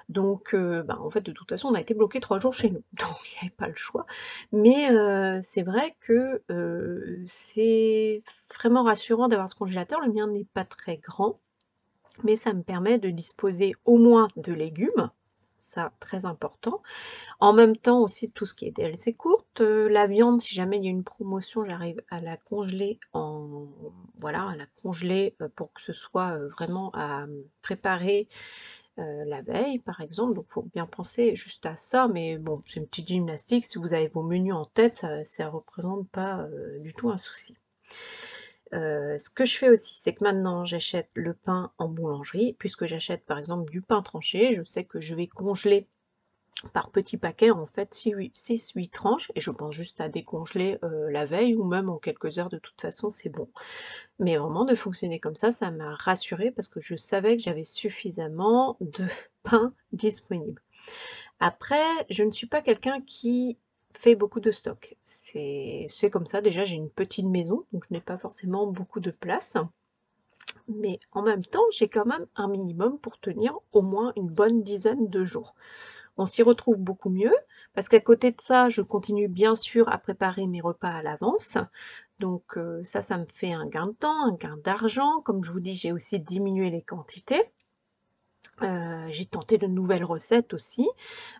donc 0.09 0.55
bah, 0.55 0.99
en 1.01 1.11
fait 1.11 1.23
de 1.23 1.33
toute 1.33 1.49
façon 1.49 1.69
on 1.69 1.75
a 1.75 1.81
été 1.81 1.95
bloqué 1.95 2.21
trois 2.21 2.39
jours 2.39 2.55
chez 2.55 2.71
nous, 2.71 2.83
donc 2.93 3.17
il 3.25 3.35
n'y 3.35 3.39
avait 3.49 3.57
pas 3.57 3.69
le 3.69 3.75
choix. 3.75 4.07
Mais 4.53 4.89
c'est 5.43 5.63
vrai 5.63 5.97
que 6.01 6.43
c'est 7.27 8.23
vraiment 8.55 8.83
rassurant 8.85 9.29
d'avoir 9.29 9.49
ce 9.49 9.55
congélateur. 9.55 10.01
Le 10.01 10.13
mien 10.13 10.27
n'est 10.27 10.47
pas 10.53 10.65
très 10.65 10.99
grand, 10.99 11.41
mais 12.25 12.37
ça 12.37 12.53
me 12.53 12.63
permet 12.63 12.99
de 12.99 13.11
disposer 13.11 13.75
au 13.85 13.97
moins 13.99 14.29
de 14.37 14.53
légumes 14.53 15.11
ça 15.61 15.93
très 16.01 16.27
important. 16.27 16.83
En 17.41 17.53
même 17.53 17.77
temps 17.77 18.01
aussi 18.01 18.31
tout 18.31 18.47
ce 18.47 18.55
qui 18.55 18.67
est 18.67 18.71
DLC 18.71 19.15
courte, 19.15 19.61
euh, 19.61 19.89
la 19.89 20.07
viande 20.07 20.41
si 20.41 20.55
jamais 20.55 20.79
il 20.79 20.85
y 20.85 20.89
a 20.89 20.91
une 20.91 21.05
promotion 21.05 21.65
j'arrive 21.65 22.03
à 22.11 22.21
la 22.21 22.37
congeler 22.37 22.99
en 23.13 23.67
voilà 24.19 24.49
à 24.49 24.57
la 24.57 24.67
congeler 24.83 25.37
euh, 25.41 25.49
pour 25.55 25.73
que 25.73 25.83
ce 25.83 25.93
soit 25.93 26.33
euh, 26.37 26.49
vraiment 26.49 26.91
à 26.95 27.27
préparer 27.63 28.29
la 28.97 29.43
veille 29.43 29.79
par 29.79 30.01
exemple 30.01 30.35
donc 30.35 30.47
il 30.49 30.53
faut 30.53 30.69
bien 30.75 30.85
penser 30.85 31.37
juste 31.37 31.65
à 31.67 31.77
ça 31.77 32.09
mais 32.09 32.37
bon 32.37 32.65
c'est 32.67 32.81
une 32.81 32.87
petite 32.89 33.07
gymnastique 33.07 33.65
si 33.65 33.79
vous 33.79 33.95
avez 33.95 34.09
vos 34.09 34.25
menus 34.25 34.55
en 34.55 34.65
tête 34.65 34.97
ça 34.97 35.45
ne 35.45 35.51
représente 35.51 36.09
pas 36.09 36.49
du 36.81 36.93
tout 36.95 37.09
un 37.09 37.17
souci. 37.17 37.57
Euh, 38.75 39.17
ce 39.19 39.31
que 39.31 39.45
je 39.45 39.57
fais 39.57 39.69
aussi, 39.69 39.95
c'est 39.95 40.15
que 40.15 40.25
maintenant 40.25 40.65
j'achète 40.65 41.11
le 41.15 41.35
pain 41.35 41.73
en 41.79 41.89
boulangerie, 41.89 42.55
puisque 42.59 42.87
j'achète 42.87 43.25
par 43.25 43.39
exemple 43.39 43.71
du 43.71 43.83
pain 43.83 44.03
tranché, 44.03 44.53
je 44.53 44.63
sais 44.65 44.85
que 44.85 45.01
je 45.01 45.15
vais 45.15 45.27
congeler 45.27 45.89
par 46.73 46.91
petits 46.91 47.17
paquets 47.17 47.51
en 47.51 47.67
fait 47.67 47.95
6-8 47.95 48.91
tranches 48.91 49.31
et 49.35 49.41
je 49.41 49.51
pense 49.51 49.75
juste 49.75 50.01
à 50.01 50.09
décongeler 50.09 50.79
euh, 50.83 51.11
la 51.11 51.25
veille 51.25 51.55
ou 51.55 51.65
même 51.65 51.89
en 51.89 51.99
quelques 51.99 52.39
heures 52.39 52.49
de 52.49 52.59
toute 52.59 52.81
façon 52.81 53.11
c'est 53.11 53.31
bon. 53.31 53.49
Mais 54.19 54.37
vraiment 54.37 54.65
de 54.65 54.75
fonctionner 54.75 55.21
comme 55.21 55.37
ça, 55.37 55.53
ça 55.53 55.71
m'a 55.71 55.95
rassurée 55.95 56.51
parce 56.51 56.69
que 56.69 56.81
je 56.81 56.97
savais 56.97 57.37
que 57.37 57.43
j'avais 57.43 57.65
suffisamment 57.65 58.77
de 58.81 59.07
pain 59.45 59.73
disponible. 59.93 60.63
Après, 61.41 61.87
je 62.11 62.25
ne 62.25 62.31
suis 62.31 62.49
pas 62.49 62.63
quelqu'un 62.63 63.01
qui 63.03 63.59
fait 63.99 64.15
beaucoup 64.15 64.41
de 64.41 64.53
stock. 64.53 64.97
C'est 65.05 66.11
comme 66.13 66.27
ça, 66.27 66.41
déjà 66.41 66.65
j'ai 66.65 66.77
une 66.77 66.91
petite 66.91 67.27
maison, 67.27 67.65
donc 67.73 67.85
je 67.89 67.95
n'ai 67.95 68.01
pas 68.01 68.17
forcément 68.19 68.67
beaucoup 68.67 69.01
de 69.01 69.11
place. 69.11 69.57
Mais 70.69 71.01
en 71.13 71.23
même 71.23 71.45
temps, 71.45 71.65
j'ai 71.73 71.89
quand 71.89 72.07
même 72.07 72.27
un 72.37 72.49
minimum 72.49 72.99
pour 72.99 73.19
tenir 73.19 73.59
au 73.73 73.83
moins 73.83 74.13
une 74.17 74.29
bonne 74.29 74.63
dizaine 74.63 75.09
de 75.09 75.25
jours. 75.25 75.55
on 76.17 76.27
s'y 76.27 76.43
retrouve 76.43 76.79
beaucoup 76.79 77.11
mieux 77.11 77.35
parce 77.75 77.89
qu'à 77.89 78.01
côté 78.01 78.33
de 78.33 78.41
ça, 78.41 78.69
je 78.71 78.83
continue 78.83 79.29
bien 79.29 79.55
sûr 79.55 79.89
à 79.89 79.99
préparer 79.99 80.47
mes 80.47 80.61
repas 80.61 80.91
à 80.91 81.03
l'avance. 81.03 81.59
Donc 82.19 82.57
euh, 82.57 82.83
ça, 82.85 83.03
ça 83.03 83.19
me 83.19 83.27
fait 83.35 83.53
un 83.53 83.67
gain 83.67 83.89
de 83.89 83.93
temps, 83.93 84.25
un 84.27 84.35
gain 84.35 84.59
d'argent. 84.65 85.21
Comme 85.23 85.45
je 85.45 85.53
vous 85.53 85.61
dis, 85.61 85.75
j'ai 85.75 85.93
aussi 85.93 86.21
diminué 86.21 86.71
les 86.71 86.83
quantités. 86.83 87.53
Euh, 88.63 89.07
j'ai 89.11 89.25
tenté 89.25 89.57
de 89.57 89.67
nouvelles 89.67 90.05
recettes 90.05 90.53
aussi. 90.53 90.87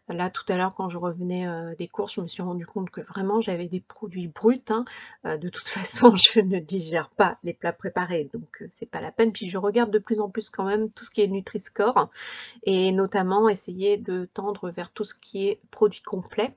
Là, 0.09 0.31
tout 0.31 0.45
à 0.49 0.57
l'heure, 0.57 0.75
quand 0.77 0.89
je 0.89 0.99
revenais 0.99 1.47
euh, 1.49 1.75
des 1.75 1.89
courses, 1.89 2.15
je 2.15 2.21
me 2.21 2.29
suis 2.29 2.43
rendu 2.43 2.65
compte 2.65 2.91
que 2.91 3.01
vraiment 3.01 3.41
j'avais 3.41 3.67
des 3.67 3.81
produits 3.81 4.29
bruts. 4.29 4.63
Hein. 4.69 4.85
de 5.25 5.49
toute 5.49 5.69
façon, 5.69 6.15
je 6.17 6.41
ne 6.41 6.59
digère 6.61 7.11
pas 7.11 7.39
les 7.43 7.55
plats 7.55 7.73
préparés, 7.73 8.31
donc 8.33 8.65
c'est 8.71 8.91
pas 8.91 9.01
la 9.01 9.11
peine. 9.11 9.33
Puis 9.33 9.49
je 9.49 9.59
regarde 9.59 9.91
de 9.91 9.99
plus 9.99 10.21
en 10.21 10.31
plus 10.31 10.51
quand 10.51 10.65
même 10.65 10.91
tout 10.91 11.05
ce 11.05 11.11
qui 11.11 11.23
est 11.23 11.27
Nutri-Score 11.27 12.09
et 12.63 12.93
notamment 12.93 13.49
essayer 13.49 13.97
de 13.97 14.29
tendre 14.33 14.71
vers 14.71 14.93
tout 14.93 15.05
ce 15.05 15.15
qui 15.15 15.49
est 15.49 15.61
produit 15.71 16.03
complet. 16.03 16.55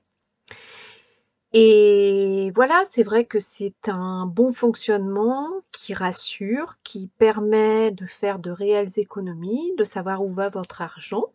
Et 1.54 2.50
voilà, 2.54 2.82
c'est 2.86 3.02
vrai 3.02 3.26
que 3.26 3.38
c'est 3.38 3.88
un 3.88 4.26
bon 4.26 4.50
fonctionnement 4.50 5.50
qui 5.70 5.92
rassure, 5.92 6.76
qui 6.82 7.08
permet 7.18 7.90
de 7.90 8.06
faire 8.06 8.38
de 8.38 8.50
réelles 8.50 8.98
économies, 8.98 9.74
de 9.76 9.84
savoir 9.84 10.24
où 10.24 10.30
va 10.30 10.48
votre 10.48 10.80
argent, 10.80 11.26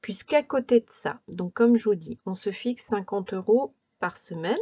puisqu'à 0.00 0.42
côté 0.42 0.80
de 0.80 0.88
ça, 0.88 1.20
donc 1.28 1.52
comme 1.52 1.76
je 1.76 1.84
vous 1.84 1.94
dis, 1.94 2.18
on 2.24 2.34
se 2.34 2.50
fixe 2.50 2.86
50 2.86 3.34
euros 3.34 3.74
par 3.98 4.16
semaine, 4.16 4.56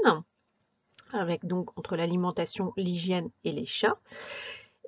avec 1.13 1.47
donc 1.47 1.71
entre 1.79 1.95
l'alimentation, 1.95 2.73
l'hygiène 2.77 3.31
et 3.45 3.53
les 3.53 3.67
chats, 3.67 4.01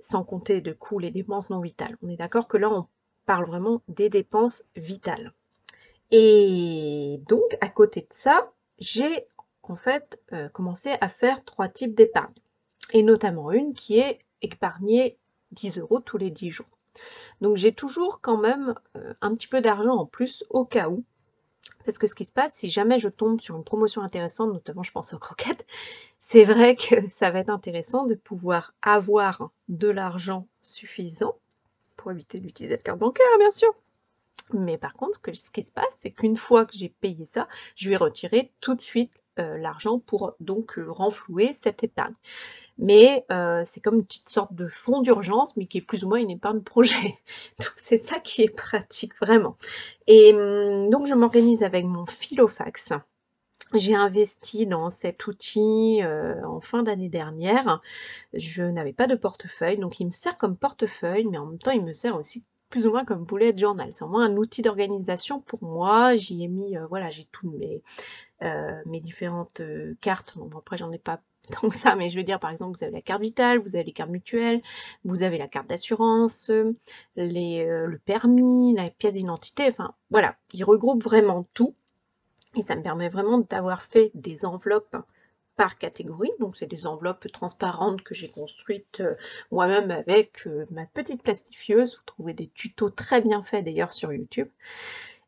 sans 0.00 0.24
compter 0.24 0.60
de 0.60 0.72
coûts 0.72 0.98
les 0.98 1.12
dépenses 1.12 1.50
non 1.50 1.60
vitales. 1.60 1.96
On 2.02 2.08
est 2.08 2.16
d'accord 2.16 2.48
que 2.48 2.56
là, 2.56 2.68
on 2.68 2.86
parle 3.26 3.46
vraiment 3.46 3.80
des 3.86 4.10
dépenses 4.10 4.64
vitales. 4.74 5.32
Et 6.10 7.20
donc, 7.28 7.56
à 7.60 7.68
côté 7.68 8.00
de 8.00 8.08
ça, 8.10 8.50
j'ai 8.80 9.26
en 9.70 9.76
fait 9.76 10.20
euh, 10.32 10.48
commencer 10.48 10.96
à 11.00 11.08
faire 11.08 11.44
trois 11.44 11.68
types 11.68 11.94
d'épargne. 11.94 12.34
Et 12.92 13.02
notamment 13.02 13.52
une 13.52 13.74
qui 13.74 13.98
est 13.98 14.18
épargner 14.42 15.18
10 15.52 15.78
euros 15.78 16.00
tous 16.00 16.18
les 16.18 16.30
10 16.30 16.50
jours. 16.50 16.78
Donc 17.40 17.56
j'ai 17.56 17.72
toujours 17.72 18.20
quand 18.20 18.36
même 18.36 18.74
euh, 18.96 19.14
un 19.20 19.34
petit 19.34 19.46
peu 19.46 19.60
d'argent 19.60 19.96
en 19.96 20.06
plus 20.06 20.44
au 20.50 20.64
cas 20.64 20.88
où. 20.88 21.04
Parce 21.84 21.98
que 21.98 22.06
ce 22.06 22.14
qui 22.14 22.24
se 22.24 22.32
passe, 22.32 22.54
si 22.54 22.68
jamais 22.68 22.98
je 22.98 23.08
tombe 23.08 23.40
sur 23.40 23.56
une 23.56 23.64
promotion 23.64 24.02
intéressante, 24.02 24.52
notamment 24.52 24.82
je 24.82 24.92
pense 24.92 25.14
aux 25.14 25.18
croquettes, 25.18 25.66
c'est 26.18 26.44
vrai 26.44 26.74
que 26.74 26.96
ça 27.08 27.30
va 27.30 27.38
être 27.38 27.48
intéressant 27.48 28.04
de 28.04 28.14
pouvoir 28.14 28.74
avoir 28.82 29.50
de 29.68 29.88
l'argent 29.88 30.46
suffisant 30.62 31.36
pour 31.96 32.10
éviter 32.10 32.40
d'utiliser 32.40 32.76
le 32.76 32.82
carte 32.82 32.98
bancaire, 32.98 33.26
bien 33.38 33.50
sûr. 33.50 33.72
Mais 34.52 34.78
par 34.78 34.94
contre, 34.94 35.20
ce 35.32 35.50
qui 35.50 35.62
se 35.62 35.72
passe, 35.72 35.86
c'est 35.92 36.10
qu'une 36.10 36.36
fois 36.36 36.66
que 36.66 36.76
j'ai 36.76 36.88
payé 36.88 37.24
ça, 37.24 37.46
je 37.76 37.88
vais 37.88 37.96
retirer 37.96 38.52
tout 38.60 38.74
de 38.74 38.80
suite 38.80 39.19
l'argent 39.56 39.98
pour 39.98 40.34
donc 40.40 40.78
euh, 40.78 40.90
renflouer 40.90 41.52
cette 41.52 41.84
épargne. 41.84 42.14
Mais 42.78 43.24
euh, 43.30 43.62
c'est 43.64 43.80
comme 43.80 43.96
une 43.96 44.04
petite 44.04 44.28
sorte 44.28 44.54
de 44.54 44.66
fonds 44.66 45.00
d'urgence, 45.02 45.56
mais 45.56 45.66
qui 45.66 45.78
est 45.78 45.82
plus 45.82 46.04
ou 46.04 46.08
moins 46.08 46.18
une 46.18 46.30
épargne 46.30 46.60
projet. 46.62 47.18
Donc 47.58 47.72
c'est 47.76 47.98
ça 47.98 48.20
qui 48.20 48.42
est 48.42 48.54
pratique 48.54 49.14
vraiment. 49.20 49.56
Et 50.06 50.32
hum, 50.32 50.88
donc 50.90 51.06
je 51.06 51.14
m'organise 51.14 51.62
avec 51.62 51.84
mon 51.84 52.06
Filofax. 52.06 52.92
J'ai 53.74 53.94
investi 53.94 54.66
dans 54.66 54.90
cet 54.90 55.26
outil 55.26 56.00
en 56.44 56.60
fin 56.60 56.82
d'année 56.82 57.08
dernière. 57.08 57.80
Je 58.32 58.62
n'avais 58.62 58.92
pas 58.92 59.06
de 59.06 59.14
portefeuille, 59.14 59.78
donc 59.78 60.00
il 60.00 60.06
me 60.06 60.10
sert 60.10 60.38
comme 60.38 60.56
portefeuille, 60.56 61.26
mais 61.26 61.38
en 61.38 61.46
même 61.46 61.58
temps 61.58 61.70
il 61.70 61.84
me 61.84 61.92
sert 61.92 62.16
aussi 62.16 62.44
plus 62.70 62.86
ou 62.86 62.90
moins 62.90 63.04
comme 63.04 63.24
bullet 63.24 63.56
journal. 63.56 63.90
C'est 63.92 64.06
moins 64.06 64.24
un 64.24 64.36
outil 64.36 64.62
d'organisation 64.62 65.40
pour 65.40 65.62
moi. 65.62 66.16
J'y 66.16 66.44
ai 66.44 66.48
mis, 66.48 66.76
voilà, 66.88 67.10
j'ai 67.10 67.26
tous 67.32 67.50
mes, 67.50 67.82
euh, 68.42 68.82
différentes 69.00 69.60
euh, 69.60 69.94
cartes. 70.00 70.36
Bon, 70.36 70.58
après, 70.58 70.78
j'en 70.78 70.90
ai 70.92 70.98
pas 70.98 71.20
tant 71.50 71.68
que 71.68 71.76
ça, 71.76 71.94
mais 71.94 72.10
je 72.10 72.16
veux 72.16 72.22
dire, 72.22 72.40
par 72.40 72.50
exemple, 72.50 72.76
vous 72.76 72.84
avez 72.84 72.92
la 72.92 73.02
carte 73.02 73.20
vitale, 73.20 73.58
vous 73.58 73.74
avez 73.76 73.84
les 73.84 73.92
cartes 73.92 74.10
mutuelles, 74.10 74.62
vous 75.04 75.22
avez 75.22 75.36
la 75.36 75.48
carte 75.48 75.68
d'assurance, 75.68 76.50
euh, 76.50 76.74
le 77.16 77.96
permis, 77.98 78.74
la 78.74 78.88
pièce 78.90 79.14
d'identité, 79.14 79.68
enfin, 79.68 79.94
voilà, 80.10 80.36
il 80.54 80.64
regroupe 80.64 81.02
vraiment 81.02 81.46
tout. 81.54 81.74
Et 82.56 82.62
ça 82.62 82.76
me 82.76 82.82
permet 82.82 83.08
vraiment 83.08 83.38
d'avoir 83.38 83.82
fait 83.82 84.10
des 84.14 84.44
enveloppes 84.44 84.96
par 85.60 85.76
catégorie. 85.76 86.30
Donc, 86.38 86.56
c'est 86.56 86.66
des 86.66 86.86
enveloppes 86.86 87.30
transparentes 87.30 88.00
que 88.00 88.14
j'ai 88.14 88.30
construites 88.30 89.02
moi-même 89.50 89.90
avec 89.90 90.48
ma 90.70 90.86
petite 90.86 91.22
plastifieuse. 91.22 91.96
Vous 91.96 92.04
trouvez 92.06 92.32
des 92.32 92.48
tutos 92.48 92.88
très 92.88 93.20
bien 93.20 93.42
faits 93.42 93.66
d'ailleurs 93.66 93.92
sur 93.92 94.10
YouTube. 94.10 94.48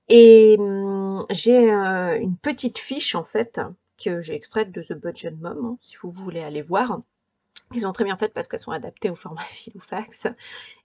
Et 0.08 0.56
hum, 0.58 1.24
j'ai 1.28 1.70
euh, 1.70 2.18
une 2.18 2.36
petite 2.36 2.78
fiche 2.78 3.14
en 3.14 3.24
fait 3.24 3.60
que 4.02 4.22
j'ai 4.22 4.34
extraite 4.34 4.72
de 4.72 4.82
The 4.82 4.94
Budget 4.94 5.32
Mom, 5.32 5.64
hein, 5.64 5.78
si 5.82 5.96
vous 6.00 6.10
voulez 6.10 6.42
aller 6.42 6.62
voir. 6.62 7.00
Ils 7.74 7.80
sont 7.80 7.92
très 7.92 8.04
bien 8.04 8.16
faites 8.16 8.34
parce 8.34 8.48
qu'elles 8.48 8.60
sont 8.60 8.72
adaptées 8.72 9.10
au 9.10 9.16
format 9.16 9.44
fax. 9.80 10.28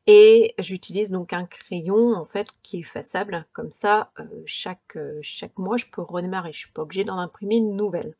Et 0.07 0.55
j'utilise 0.59 1.09
donc 1.09 1.31
un 1.31 1.45
crayon 1.45 2.15
en 2.15 2.25
fait 2.25 2.47
qui 2.63 2.77
est 2.77 2.79
effaçable. 2.81 3.45
Comme 3.53 3.71
ça, 3.71 4.11
euh, 4.19 4.25
chaque, 4.45 4.97
euh, 4.97 5.19
chaque 5.21 5.57
mois, 5.57 5.77
je 5.77 5.85
peux 5.91 6.01
redémarrer. 6.01 6.51
Je 6.51 6.57
ne 6.57 6.65
suis 6.65 6.73
pas 6.73 6.81
obligée 6.81 7.05
d'en 7.05 7.17
imprimer 7.17 7.57
une 7.57 7.75
nouvelle. 7.75 8.15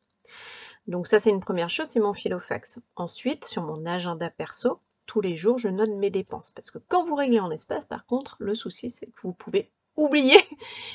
Donc 0.87 1.07
ça, 1.07 1.19
c'est 1.19 1.29
une 1.29 1.41
première 1.41 1.69
chose, 1.69 1.87
c'est 1.87 1.99
mon 1.99 2.13
fax. 2.13 2.81
Ensuite, 2.95 3.45
sur 3.45 3.61
mon 3.61 3.85
agenda 3.85 4.29
perso, 4.29 4.79
tous 5.05 5.21
les 5.21 5.35
jours, 5.35 5.57
je 5.57 5.67
note 5.67 5.89
mes 5.89 6.09
dépenses. 6.09 6.51
Parce 6.51 6.71
que 6.71 6.77
quand 6.77 7.03
vous 7.03 7.15
réglez 7.15 7.39
en 7.39 7.51
espace, 7.51 7.85
par 7.85 8.05
contre, 8.05 8.37
le 8.39 8.55
souci, 8.55 8.89
c'est 8.89 9.07
que 9.07 9.21
vous 9.23 9.33
pouvez 9.33 9.71
oublier 9.97 10.37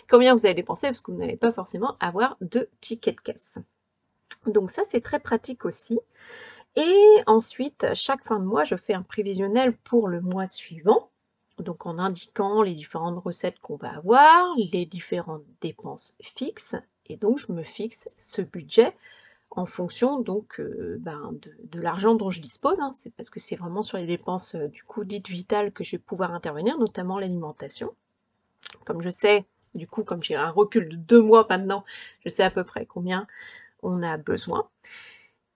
combien 0.08 0.34
vous 0.34 0.46
avez 0.46 0.54
dépensé 0.54 0.86
parce 0.86 1.00
que 1.00 1.10
vous 1.10 1.18
n'allez 1.18 1.36
pas 1.36 1.52
forcément 1.52 1.96
avoir 2.00 2.36
de 2.40 2.70
ticket 2.80 3.12
de 3.12 3.20
caisse. 3.20 3.58
Donc 4.46 4.70
ça, 4.70 4.82
c'est 4.84 5.00
très 5.00 5.20
pratique 5.20 5.64
aussi. 5.64 6.00
Et 6.76 7.22
ensuite, 7.26 7.86
chaque 7.94 8.24
fin 8.24 8.38
de 8.38 8.44
mois, 8.44 8.64
je 8.64 8.76
fais 8.76 8.94
un 8.94 9.02
prévisionnel 9.02 9.76
pour 9.76 10.08
le 10.08 10.20
mois 10.20 10.46
suivant. 10.46 11.10
Donc 11.58 11.84
en 11.84 11.98
indiquant 11.98 12.62
les 12.62 12.74
différentes 12.74 13.22
recettes 13.22 13.58
qu'on 13.58 13.76
va 13.76 13.96
avoir, 13.96 14.54
les 14.56 14.86
différentes 14.86 15.44
dépenses 15.60 16.16
fixes. 16.20 16.76
Et 17.06 17.16
donc, 17.16 17.38
je 17.38 17.52
me 17.52 17.62
fixe 17.62 18.08
ce 18.16 18.40
budget 18.40 18.94
en 19.56 19.66
fonction 19.66 20.20
donc 20.20 20.60
euh, 20.60 20.96
ben, 21.00 21.34
de, 21.70 21.80
l'argent 21.80 22.14
dont 22.14 22.30
je 22.30 22.40
dispose. 22.40 22.80
Hein. 22.80 22.90
C'est 22.92 23.14
parce 23.14 23.30
que 23.30 23.40
c'est 23.40 23.56
vraiment 23.56 23.82
sur 23.82 23.98
les 23.98 24.06
dépenses 24.06 24.54
euh, 24.54 24.68
du 24.68 24.82
coup 24.82 25.04
dites 25.04 25.28
vitales 25.28 25.72
que 25.72 25.84
je 25.84 25.92
vais 25.92 25.98
pouvoir 25.98 26.32
intervenir, 26.32 26.78
notamment 26.78 27.18
l'alimentation. 27.18 27.94
Comme 28.84 29.02
je 29.02 29.10
sais, 29.10 29.44
du 29.74 29.86
coup, 29.86 30.04
comme 30.04 30.22
j'ai 30.22 30.36
un 30.36 30.50
recul 30.50 30.88
de 30.88 30.96
deux 30.96 31.20
mois 31.20 31.46
maintenant, 31.48 31.84
je 32.24 32.28
sais 32.28 32.42
à 32.42 32.50
peu 32.50 32.64
près 32.64 32.86
combien 32.86 33.26
on 33.82 34.02
a 34.02 34.16
besoin. 34.16 34.68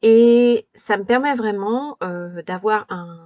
Et 0.03 0.67
ça 0.75 0.97
me 0.97 1.05
permet 1.05 1.35
vraiment 1.35 1.97
euh, 2.03 2.43
d'avoir 2.43 2.87
un 2.91 3.19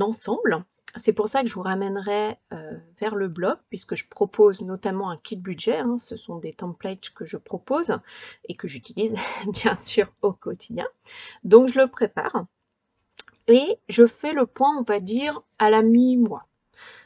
ensemble. 0.00 0.64
C'est 0.96 1.12
pour 1.12 1.28
ça 1.28 1.42
que 1.42 1.48
je 1.48 1.54
vous 1.54 1.62
ramènerai 1.62 2.36
euh, 2.52 2.76
vers 3.00 3.16
le 3.16 3.28
blog, 3.28 3.58
puisque 3.68 3.96
je 3.96 4.08
propose 4.08 4.62
notamment 4.62 5.10
un 5.10 5.16
kit 5.16 5.36
budget. 5.36 5.78
Hein. 5.78 5.98
ce 5.98 6.16
sont 6.16 6.38
des 6.38 6.52
templates 6.52 7.10
que 7.10 7.24
je 7.24 7.36
propose 7.36 7.98
et 8.48 8.54
que 8.54 8.68
j'utilise 8.68 9.16
bien 9.52 9.76
sûr 9.76 10.12
au 10.22 10.32
quotidien. 10.32 10.86
Donc 11.42 11.68
je 11.68 11.80
le 11.80 11.88
prépare 11.88 12.46
et 13.48 13.78
je 13.88 14.06
fais 14.06 14.32
le 14.32 14.46
point, 14.46 14.76
on 14.78 14.82
va 14.82 15.00
dire, 15.00 15.42
à 15.58 15.68
la 15.68 15.82
mi-mois. 15.82 16.46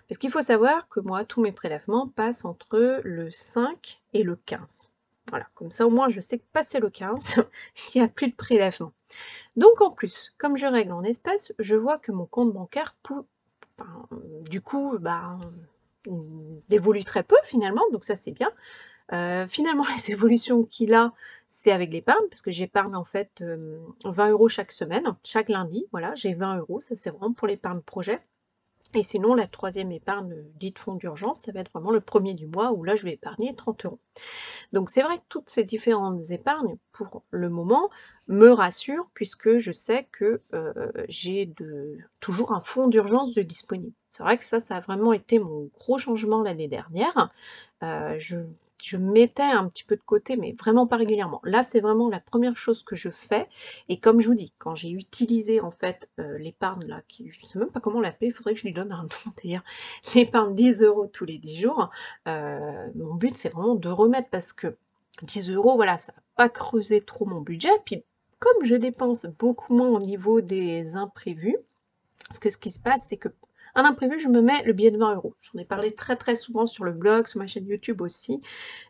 Parce 0.09 0.18
qu'il 0.18 0.30
faut 0.30 0.42
savoir 0.42 0.88
que 0.88 1.00
moi, 1.00 1.25
tous 1.25 1.40
mes 1.40 1.52
prélèvements 1.52 2.09
passent 2.09 2.45
entre 2.45 3.00
le 3.04 3.30
5 3.30 4.00
et 4.12 4.23
le 4.23 4.37
15. 4.37 4.90
Voilà, 5.28 5.47
comme 5.54 5.71
ça 5.71 5.87
au 5.87 5.90
moins 5.90 6.09
je 6.09 6.23
sais 6.23 6.38
que 6.38 6.47
passé 6.52 6.80
le 6.80 6.88
15, 6.88 7.42
il 7.95 7.99
n'y 7.99 8.04
a 8.04 8.09
plus 8.09 8.28
de 8.28 8.35
prélèvement. 8.35 8.92
Donc 9.57 9.80
en 9.80 9.90
plus, 9.90 10.35
comme 10.38 10.57
je 10.57 10.66
règle 10.66 10.92
en 10.92 11.02
espèces, 11.02 11.52
je 11.59 11.75
vois 11.75 11.99
que 11.99 12.12
mon 12.12 12.25
compte 12.25 12.52
bancaire, 12.52 12.97
du 14.49 14.61
coup, 14.61 14.99
ben, 14.99 15.38
évolue 16.70 17.04
très 17.04 17.23
peu 17.23 17.37
finalement, 17.44 17.82
donc 17.92 18.04
ça 18.04 18.16
c'est 18.16 18.32
bien. 18.32 18.50
Euh, 19.12 19.47
finalement, 19.49 19.85
les 19.97 20.12
évolutions 20.12 20.64
qu'il 20.64 20.94
a, 20.94 21.12
c'est 21.49 21.73
avec 21.73 21.90
l'épargne, 21.92 22.26
parce 22.28 22.42
que 22.42 22.50
j'épargne 22.50 22.94
en 22.94 23.04
fait 23.04 23.42
20 23.42 23.47
euh, 23.47 24.30
euros 24.30 24.49
chaque 24.49 24.73
semaine, 24.73 25.16
chaque 25.25 25.49
lundi, 25.49 25.87
voilà, 25.92 26.14
j'ai 26.14 26.35
20 26.35 26.58
euros, 26.58 26.80
ça 26.80 26.97
c'est 26.97 27.11
vraiment 27.11 27.32
pour 27.32 27.49
l'épargne 27.49 27.80
projet. 27.80 28.20
Et 28.95 29.02
sinon, 29.02 29.35
la 29.35 29.47
troisième 29.47 29.92
épargne 29.92 30.35
dite 30.59 30.78
fonds 30.78 30.95
d'urgence, 30.95 31.40
ça 31.40 31.52
va 31.52 31.61
être 31.61 31.71
vraiment 31.73 31.90
le 31.90 32.00
premier 32.00 32.33
du 32.33 32.47
mois 32.47 32.73
où 32.73 32.85
là, 32.85 32.97
je 32.97 33.04
vais 33.04 33.12
épargner 33.12 33.54
30 33.54 33.85
euros. 33.85 33.99
Donc 34.73 34.88
c'est 34.88 35.02
vrai 35.02 35.18
que 35.18 35.25
toutes 35.28 35.50
ces 35.50 35.64
différentes 35.64 36.30
épargnes, 36.30 36.76
pour 36.92 37.23
le 37.30 37.50
moment, 37.50 37.90
me 38.28 38.49
rassurent 38.50 39.11
puisque 39.12 39.59
je 39.59 39.73
sais 39.73 40.09
que 40.11 40.40
euh, 40.54 40.90
j'ai 41.09 41.52
toujours 42.21 42.52
un 42.52 42.61
fonds 42.61 42.88
d'urgence 42.88 43.35
de 43.35 43.42
disponible. 43.42 43.95
C'est 44.11 44.23
vrai 44.23 44.38
que 44.38 44.45
ça, 44.45 44.59
ça 44.59 44.76
a 44.76 44.80
vraiment 44.80 45.12
été 45.12 45.38
mon 45.38 45.71
gros 45.75 45.99
changement 45.99 46.42
l'année 46.42 46.68
dernière. 46.68 47.30
Euh, 47.83 48.14
je 48.18 48.38
je 48.82 48.97
mettais 48.97 49.42
un 49.42 49.68
petit 49.68 49.85
peu 49.85 49.97
de 49.97 50.02
côté, 50.02 50.37
mais 50.37 50.52
vraiment 50.52 50.87
pas 50.87 50.97
régulièrement. 50.97 51.40
Là, 51.44 51.62
c'est 51.62 51.80
vraiment 51.80 52.08
la 52.08 52.20
première 52.20 52.56
chose 52.56 52.82
que 52.82 52.97
je 52.97 53.11
fais. 53.11 53.49
Et 53.88 53.99
comme 53.99 54.20
je 54.20 54.28
vous 54.28 54.35
dis, 54.35 54.52
quand 54.58 54.75
j'ai 54.75 54.90
utilisé 54.90 55.61
en 55.61 55.70
fait 55.70 56.08
euh, 56.20 56.38
l'épargne 56.38 56.87
là, 56.87 57.02
qui, 57.08 57.30
je 57.30 57.40
ne 57.42 57.47
sais 57.47 57.58
même 57.58 57.70
pas 57.70 57.80
comment 57.80 58.00
l'appeler, 58.00 58.28
il 58.28 58.32
faudrait 58.32 58.54
que 58.54 58.61
je 58.61 58.66
lui 58.66 58.73
donne 58.73 58.92
un 58.92 59.02
nom 59.02 59.32
d'ailleurs, 59.42 59.64
l'épargne 60.14 60.54
10 60.54 60.82
euros 60.82 61.06
tous 61.06 61.25
les 61.25 61.38
10 61.38 61.61
jours, 61.61 61.90
euh, 62.28 62.87
mon 62.94 63.14
but 63.14 63.37
c'est 63.37 63.50
vraiment 63.50 63.75
de 63.75 63.88
remettre 63.88 64.28
parce 64.30 64.52
que 64.52 64.76
10 65.23 65.50
euros, 65.50 65.75
voilà, 65.75 65.99
ça 65.99 66.12
n'a 66.12 66.23
pas 66.37 66.49
creusé 66.49 67.00
trop 67.00 67.26
mon 67.26 67.40
budget. 67.40 67.73
Puis 67.85 68.04
comme 68.38 68.64
je 68.64 68.76
dépense 68.76 69.26
beaucoup 69.38 69.75
moins 69.75 69.88
au 69.88 69.99
niveau 69.99 70.40
des 70.40 70.94
imprévus, 70.94 71.56
parce 72.28 72.38
que 72.38 72.50
ce 72.50 72.58
qui 72.58 72.70
se 72.70 72.78
passe, 72.78 73.06
c'est 73.08 73.16
que 73.16 73.28
un 73.78 73.85
imprévu, 73.85 74.18
je 74.18 74.28
me 74.28 74.40
mets 74.40 74.62
le 74.64 74.73
billet 74.73 74.90
de 74.90 74.99
20 74.99 75.14
euros. 75.14 75.35
J'en 75.40 75.58
ai 75.61 75.64
parlé 75.64 75.92
très 75.92 76.16
très 76.16 76.35
souvent 76.35 76.66
sur 76.66 76.85
le 76.85 76.92
blog, 76.92 77.28
sur 77.28 77.38
ma 77.38 77.47
chaîne 77.47 77.66
YouTube 77.66 78.00
aussi. 78.00 78.40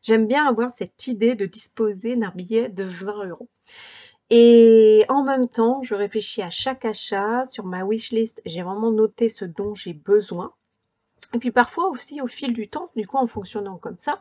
J'aime 0.02 0.26
bien 0.26 0.46
avoir 0.46 0.70
cette 0.70 1.06
idée 1.06 1.34
de 1.34 1.44
disposer 1.44 2.16
d'un 2.16 2.32
billet 2.34 2.70
de 2.70 2.84
20 2.84 3.26
euros. 3.26 3.50
Et 4.30 5.04
en 5.08 5.22
même 5.22 5.48
temps, 5.48 5.82
je 5.82 5.94
réfléchis 5.94 6.40
à 6.40 6.48
chaque 6.48 6.86
achat. 6.86 7.44
Sur 7.44 7.66
ma 7.66 7.84
wishlist, 7.84 8.40
j'ai 8.46 8.62
vraiment 8.62 8.90
noté 8.90 9.28
ce 9.28 9.44
dont 9.44 9.74
j'ai 9.74 9.92
besoin. 9.92 10.54
Et 11.34 11.38
puis 11.38 11.50
parfois 11.50 11.88
aussi, 11.90 12.22
au 12.22 12.26
fil 12.26 12.54
du 12.54 12.68
temps, 12.68 12.90
du 12.96 13.06
coup, 13.06 13.18
en 13.18 13.26
fonctionnant 13.26 13.76
comme 13.76 13.98
ça, 13.98 14.18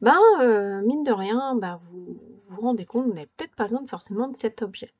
ben, 0.00 0.18
euh, 0.40 0.82
mine 0.82 1.04
de 1.04 1.12
rien, 1.12 1.54
ben, 1.54 1.80
vous 1.92 2.18
vous 2.48 2.60
rendez 2.60 2.84
compte, 2.84 3.06
vous 3.06 3.14
n'avez 3.14 3.28
peut-être 3.36 3.54
pas 3.54 3.64
besoin 3.64 3.86
forcément 3.86 4.26
de 4.26 4.34
cet 4.34 4.62
objet. 4.62 4.92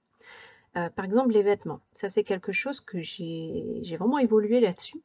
Euh, 0.77 0.89
par 0.91 1.05
exemple, 1.05 1.33
les 1.33 1.43
vêtements. 1.43 1.81
Ça, 1.93 2.09
c'est 2.09 2.25
quelque 2.25 2.53
chose 2.53 2.81
que 2.81 3.01
j'ai 3.01 3.97
vraiment 3.99 4.19
évolué 4.19 4.61
là-dessus. 4.61 5.01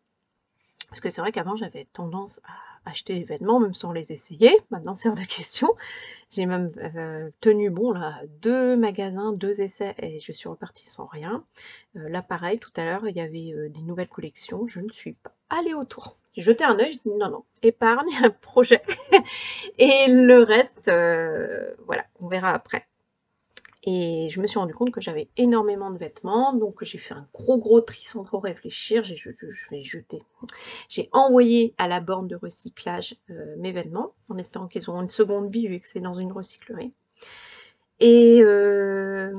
Parce 0.90 1.02
que 1.02 1.10
c'est 1.10 1.22
vrai 1.22 1.32
qu'avant, 1.32 1.56
j'avais 1.56 1.88
tendance 1.92 2.40
à 2.44 2.90
acheter 2.90 3.16
des 3.16 3.24
vêtements, 3.24 3.60
même 3.60 3.74
sans 3.74 3.92
les 3.92 4.12
essayer. 4.12 4.56
Maintenant, 4.70 4.94
c'est 4.94 5.10
hors 5.10 5.16
de 5.16 5.26
question. 5.26 5.76
J'ai 6.30 6.46
même 6.46 6.72
euh, 6.78 7.32
tenu 7.42 7.72
bon 7.72 7.92
là 7.94 8.22
deux 8.42 8.76
magasins, 8.78 9.34
deux 9.34 9.62
essais, 9.62 9.96
et 9.98 10.20
je 10.20 10.32
suis 10.32 10.48
repartie 10.48 10.88
sans 10.88 11.08
rien. 11.08 11.44
Euh, 11.96 12.10
là, 12.10 12.22
pareil, 12.22 12.60
tout 12.60 12.72
à 12.76 12.84
l'heure, 12.84 13.08
il 13.08 13.16
y 13.16 13.22
avait 13.22 13.70
des 13.70 13.82
nouvelles 13.82 14.08
collections. 14.08 14.68
Je 14.68 14.82
ne 14.82 14.90
suis 14.90 15.14
pas 15.14 15.34
allée 15.50 15.74
autour. 15.74 16.18
J'ai 16.36 16.44
jeté 16.44 16.64
un 16.64 16.78
œil, 16.78 16.92
je 16.92 17.00
dis 17.00 17.18
non, 17.18 17.30
non, 17.30 17.44
épargne, 17.64 18.30
projet. 18.42 18.84
et 19.80 20.08
le 20.10 20.44
reste, 20.44 20.86
voilà, 20.86 22.06
on 22.20 22.28
verra 22.28 22.52
après. 22.52 22.86
Et 23.88 24.30
je 24.32 24.42
me 24.42 24.48
suis 24.48 24.58
rendu 24.58 24.74
compte 24.74 24.90
que 24.90 25.00
j'avais 25.00 25.30
énormément 25.38 25.92
de 25.92 26.00
vêtements, 26.00 26.54
donc 26.54 26.84
j'ai 26.84 26.98
fait 26.98 27.14
un 27.14 27.28
gros 27.32 27.60
gros 27.60 27.82
tri 27.82 28.04
sans 28.04 28.24
trop 28.24 28.40
réfléchir. 28.40 29.04
J'ai 29.04 29.16
je, 29.16 29.30
vais 29.70 29.84
jeter. 29.84 30.24
J'ai 30.90 31.08
envoyé 31.12 31.76
à 31.78 31.88
la 31.88 32.00
borne 32.00 32.28
de 32.28 32.36
recyclage 32.36 33.16
euh, 33.30 33.56
mes 33.60 33.72
vêtements, 33.72 34.14
en 34.30 34.38
espérant 34.38 34.68
qu'ils 34.68 34.90
auront 34.90 35.04
une 35.04 35.10
seconde 35.10 35.52
vie 35.52 35.68
vu 35.68 35.80
que 35.80 35.88
c'est 35.88 36.00
dans 36.00 36.16
une 36.16 36.32
recyclerie. 36.32 36.94
Et, 38.00 38.42
euh, 38.42 39.32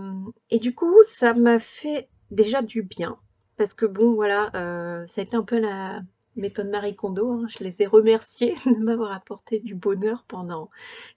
du 0.53 0.75
coup, 0.75 1.03
ça 1.03 1.35
m'a 1.35 1.59
fait 1.59 2.09
déjà 2.31 2.63
du 2.63 2.83
bien. 2.83 3.19
Parce 3.57 3.75
que 3.75 3.87
bon, 3.87 4.15
voilà, 4.15 4.51
euh, 4.55 5.07
ça 5.07 5.23
a 5.23 5.25
été 5.25 5.37
un 5.37 5.43
peu 5.43 5.59
la, 5.59 6.03
méthode 6.37 6.69
Marie 6.69 6.95
Kondo. 6.95 7.31
Hein. 7.31 7.47
Je 7.49 7.65
les 7.65 7.83
ai 7.83 7.87
remerciés 7.87 8.55
de 8.67 8.83
m'avoir 8.83 9.13
apporté 9.13 9.59
du 9.61 9.75
bonheur 9.75 10.25
pendant 10.29 10.71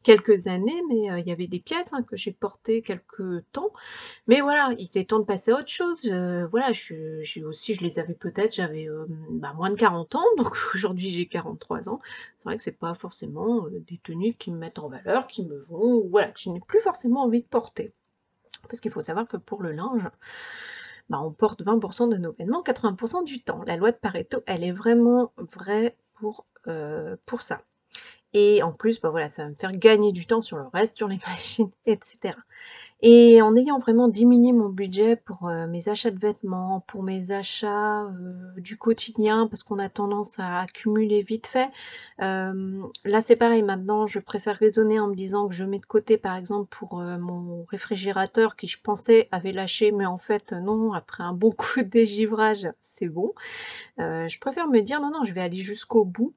quelques 0.03 0.47
années, 0.47 0.81
mais 0.89 1.11
euh, 1.11 1.19
il 1.19 1.27
y 1.27 1.31
avait 1.31 1.47
des 1.47 1.59
pièces 1.59 1.93
hein, 1.93 2.03
que 2.03 2.15
j'ai 2.15 2.31
portées 2.31 2.81
quelques 2.81 3.43
temps. 3.51 3.71
Mais 4.27 4.41
voilà, 4.41 4.69
il 4.77 4.85
était 4.85 5.05
temps 5.05 5.19
de 5.19 5.25
passer 5.25 5.51
à 5.51 5.55
autre 5.55 5.69
chose. 5.69 5.99
Euh, 6.05 6.45
voilà, 6.47 6.71
je, 6.71 7.43
aussi, 7.43 7.73
je 7.73 7.83
les 7.83 7.99
avais 7.99 8.13
peut-être, 8.13 8.55
j'avais 8.55 8.88
euh, 8.89 9.05
bah, 9.31 9.53
moins 9.55 9.69
de 9.69 9.75
40 9.75 10.15
ans, 10.15 10.25
donc 10.38 10.55
aujourd'hui 10.73 11.09
j'ai 11.09 11.27
43 11.27 11.89
ans. 11.89 12.01
C'est 12.38 12.45
vrai 12.45 12.57
que 12.57 12.63
c'est 12.63 12.79
pas 12.79 12.93
forcément 12.95 13.67
des 13.69 13.99
tenues 14.03 14.33
qui 14.33 14.51
me 14.51 14.57
mettent 14.57 14.79
en 14.79 14.89
valeur, 14.89 15.27
qui 15.27 15.45
me 15.45 15.57
vont, 15.57 16.07
voilà, 16.09 16.29
que 16.29 16.39
je 16.39 16.49
n'ai 16.49 16.61
plus 16.61 16.79
forcément 16.79 17.23
envie 17.23 17.41
de 17.41 17.47
porter. 17.47 17.93
Parce 18.67 18.79
qu'il 18.81 18.91
faut 18.91 19.01
savoir 19.01 19.27
que 19.27 19.38
pour 19.38 19.63
le 19.63 19.71
linge, 19.71 20.03
bah, 21.09 21.19
on 21.21 21.31
porte 21.31 21.63
20% 21.63 22.09
de 22.09 22.17
nos 22.17 22.31
vêtements 22.33 22.63
80% 22.63 23.23
du 23.23 23.41
temps. 23.41 23.61
La 23.65 23.77
loi 23.77 23.91
de 23.91 23.97
Pareto, 23.97 24.41
elle 24.45 24.63
est 24.63 24.71
vraiment 24.71 25.33
vraie 25.37 25.97
pour, 26.15 26.45
euh, 26.67 27.15
pour 27.25 27.41
ça. 27.41 27.61
Et 28.33 28.61
en 28.61 28.71
plus, 28.71 29.01
bah 29.01 29.09
voilà, 29.09 29.27
ça 29.27 29.43
va 29.43 29.49
me 29.49 29.55
faire 29.55 29.71
gagner 29.71 30.11
du 30.11 30.25
temps 30.25 30.41
sur 30.41 30.57
le 30.57 30.67
reste, 30.67 30.97
sur 30.97 31.07
les 31.07 31.17
machines, 31.27 31.71
etc. 31.85 32.35
Et 33.01 33.41
en 33.41 33.55
ayant 33.55 33.77
vraiment 33.77 34.09
diminué 34.09 34.51
mon 34.51 34.67
budget 34.67 35.15
pour 35.15 35.47
euh, 35.47 35.67
mes 35.67 35.88
achats 35.88 36.12
de 36.12 36.19
vêtements, 36.19 36.81
pour 36.85 37.01
mes 37.01 37.31
achats 37.31 38.03
euh, 38.03 38.51
du 38.57 38.77
quotidien, 38.77 39.47
parce 39.47 39.63
qu'on 39.63 39.79
a 39.79 39.88
tendance 39.88 40.38
à 40.38 40.59
accumuler 40.59 41.21
vite 41.21 41.47
fait, 41.47 41.69
euh, 42.21 42.83
là 43.05 43.21
c'est 43.21 43.38
pareil, 43.38 43.63
maintenant 43.63 44.05
je 44.05 44.19
préfère 44.19 44.57
raisonner 44.57 44.99
en 44.99 45.07
me 45.07 45.15
disant 45.15 45.47
que 45.47 45.55
je 45.55 45.63
mets 45.63 45.79
de 45.79 45.85
côté 45.85 46.17
par 46.17 46.35
exemple 46.35 46.67
pour 46.77 46.97
mon 46.97 47.63
réfrigérateur 47.69 48.57
qui 48.57 48.67
je 48.67 48.81
pensais 48.81 49.29
avait 49.31 49.53
lâché, 49.53 49.93
mais 49.93 50.05
en 50.05 50.17
fait 50.17 50.51
non, 50.51 50.91
après 50.91 51.23
un 51.23 51.33
bon 51.33 51.51
coup 51.57 51.79
de 51.79 51.88
dégivrage, 51.88 52.67
c'est 52.81 53.07
bon. 53.07 53.33
je 53.97 54.39
préfère 54.39 54.67
me 54.67 54.81
dire 54.81 54.99
non, 54.99 55.12
non, 55.12 55.23
je 55.23 55.33
vais 55.33 55.41
aller 55.41 55.59
jusqu'au 55.59 56.03
bout 56.03 56.33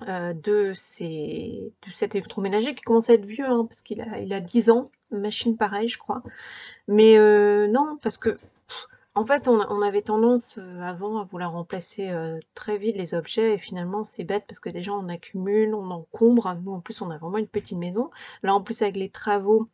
de, 0.00 0.72
ces, 0.74 1.72
de 1.86 1.92
cet 1.92 2.14
électroménager 2.14 2.74
qui 2.74 2.82
commence 2.82 3.10
à 3.10 3.14
être 3.14 3.24
vieux, 3.26 3.46
hein, 3.46 3.64
parce 3.68 3.82
qu'il 3.82 4.00
a, 4.00 4.36
a 4.36 4.40
10 4.40 4.70
ans, 4.70 4.90
machine 5.20 5.56
pareille, 5.56 5.88
je 5.88 5.98
crois. 5.98 6.22
Mais 6.88 7.18
euh, 7.18 7.66
non, 7.68 7.98
parce 8.02 8.18
que 8.18 8.36
en 9.14 9.26
fait, 9.26 9.46
on, 9.46 9.82
avait 9.82 10.00
tendance 10.02 10.56
euh, 10.56 10.80
avant 10.80 11.18
à 11.18 11.24
vouloir 11.24 11.52
remplacer 11.52 12.10
euh, 12.10 12.38
très 12.54 12.78
vite 12.78 12.96
les 12.96 13.14
objets 13.14 13.54
et 13.54 13.58
finalement 13.58 14.04
c'est 14.04 14.24
bête 14.24 14.44
parce 14.48 14.58
que 14.58 14.70
déjà 14.70 14.92
on 14.94 15.08
accumule, 15.08 15.74
on 15.74 15.90
encombre. 15.90 16.56
Nous 16.64 16.72
en 16.72 16.80
plus 16.80 17.02
on 17.02 17.10
a 17.10 17.18
vraiment 17.18 17.36
une 17.38 17.46
petite 17.46 17.78
maison. 17.78 18.10
Là 18.42 18.54
en 18.54 18.62
plus 18.62 18.80
avec 18.80 18.96
les 18.96 19.10
travaux, 19.10 19.68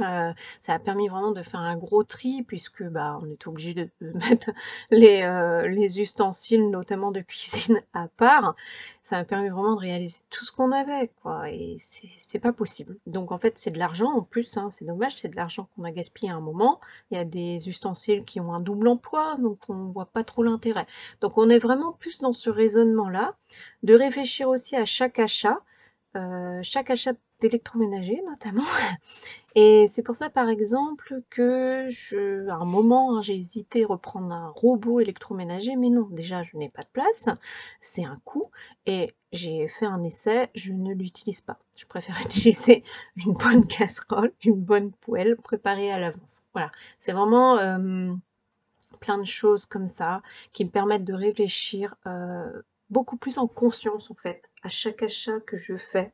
euh, 0.00 0.32
ça 0.60 0.74
a 0.74 0.78
permis 0.78 1.08
vraiment 1.08 1.32
de 1.32 1.42
faire 1.42 1.60
un 1.60 1.76
gros 1.76 2.04
tri 2.04 2.42
puisque 2.42 2.82
bah, 2.82 3.18
on 3.22 3.30
était 3.30 3.48
obligé 3.48 3.74
de, 3.74 3.90
mettre 4.00 4.50
les, 4.90 5.22
euh, 5.22 5.68
les, 5.68 6.00
ustensiles, 6.00 6.70
notamment 6.70 7.10
de 7.10 7.20
cuisine, 7.20 7.80
à 7.92 8.08
part. 8.08 8.54
Ça 9.02 9.18
a 9.18 9.24
permis 9.24 9.48
vraiment 9.48 9.74
de 9.74 9.80
réaliser 9.80 10.18
tout 10.30 10.44
ce 10.44 10.52
qu'on 10.52 10.72
avait, 10.72 11.10
quoi. 11.22 11.50
Et 11.50 11.76
c'est 11.80 12.38
pas 12.38 12.52
possible. 12.52 12.96
Donc 13.06 13.32
en 13.32 13.38
fait, 13.38 13.58
c'est 13.58 13.70
de 13.70 13.78
l'argent 13.78 14.12
en 14.12 14.22
plus. 14.22 14.56
Hein, 14.56 14.70
c'est 14.70 14.84
dommage, 14.84 15.16
c'est 15.16 15.28
de 15.28 15.36
l'argent 15.36 15.68
qu'on 15.74 15.84
a 15.84 15.90
gaspillé 15.90 16.30
à 16.30 16.36
un 16.36 16.40
moment. 16.40 16.80
Il 17.10 17.16
y 17.16 17.20
a 17.20 17.24
des 17.24 17.68
ustensiles 17.68 18.24
qui 18.24 18.40
ont 18.40 18.52
un 18.54 18.60
double 18.60 18.88
emploi, 18.88 19.36
donc 19.38 19.58
on 19.68 19.90
voit 19.90 20.06
pas 20.06 20.24
trop 20.24 20.42
l'intérêt. 20.42 20.86
Donc 21.20 21.38
on 21.38 21.50
est 21.50 21.58
vraiment 21.58 21.92
plus 21.92 22.20
dans 22.20 22.32
ce 22.32 22.50
raisonnement-là, 22.50 23.34
de 23.82 23.94
réfléchir 23.94 24.48
aussi 24.48 24.76
à 24.76 24.84
chaque 24.84 25.18
achat. 25.18 25.58
Euh, 26.16 26.58
chaque 26.62 26.90
achat 26.90 27.12
d'électroménager 27.40 28.20
notamment. 28.26 28.64
Et 29.56 29.86
c'est 29.88 30.02
pour 30.02 30.14
ça 30.14 30.30
par 30.30 30.48
exemple 30.48 31.22
que 31.30 31.88
je, 31.90 32.48
à 32.48 32.54
un 32.54 32.64
moment 32.64 33.16
hein, 33.16 33.22
j'ai 33.22 33.34
hésité 33.34 33.84
à 33.84 33.88
reprendre 33.88 34.32
un 34.32 34.50
robot 34.50 35.00
électroménager, 35.00 35.76
mais 35.76 35.90
non, 35.90 36.08
déjà 36.10 36.42
je 36.42 36.56
n'ai 36.56 36.68
pas 36.68 36.82
de 36.82 36.88
place, 36.92 37.28
c'est 37.80 38.04
un 38.04 38.20
coût, 38.24 38.50
et 38.86 39.14
j'ai 39.32 39.68
fait 39.68 39.86
un 39.86 40.02
essai, 40.04 40.50
je 40.54 40.72
ne 40.72 40.94
l'utilise 40.94 41.40
pas. 41.40 41.58
Je 41.76 41.86
préfère 41.86 42.20
utiliser 42.24 42.84
une 43.16 43.32
bonne 43.32 43.66
casserole, 43.66 44.32
une 44.44 44.60
bonne 44.60 44.92
poêle 44.92 45.36
préparée 45.36 45.90
à 45.90 45.98
l'avance. 45.98 46.44
Voilà, 46.52 46.70
c'est 46.98 47.12
vraiment 47.12 47.58
euh, 47.58 48.12
plein 49.00 49.18
de 49.18 49.24
choses 49.24 49.66
comme 49.66 49.88
ça 49.88 50.22
qui 50.52 50.64
me 50.64 50.70
permettent 50.70 51.04
de 51.04 51.14
réfléchir 51.14 51.96
euh, 52.06 52.62
beaucoup 52.90 53.16
plus 53.16 53.38
en 53.38 53.46
conscience 53.46 54.10
en 54.10 54.14
fait 54.14 54.49
à 54.62 54.68
chaque 54.68 55.02
achat 55.02 55.40
que 55.40 55.56
je 55.56 55.76
fais. 55.76 56.12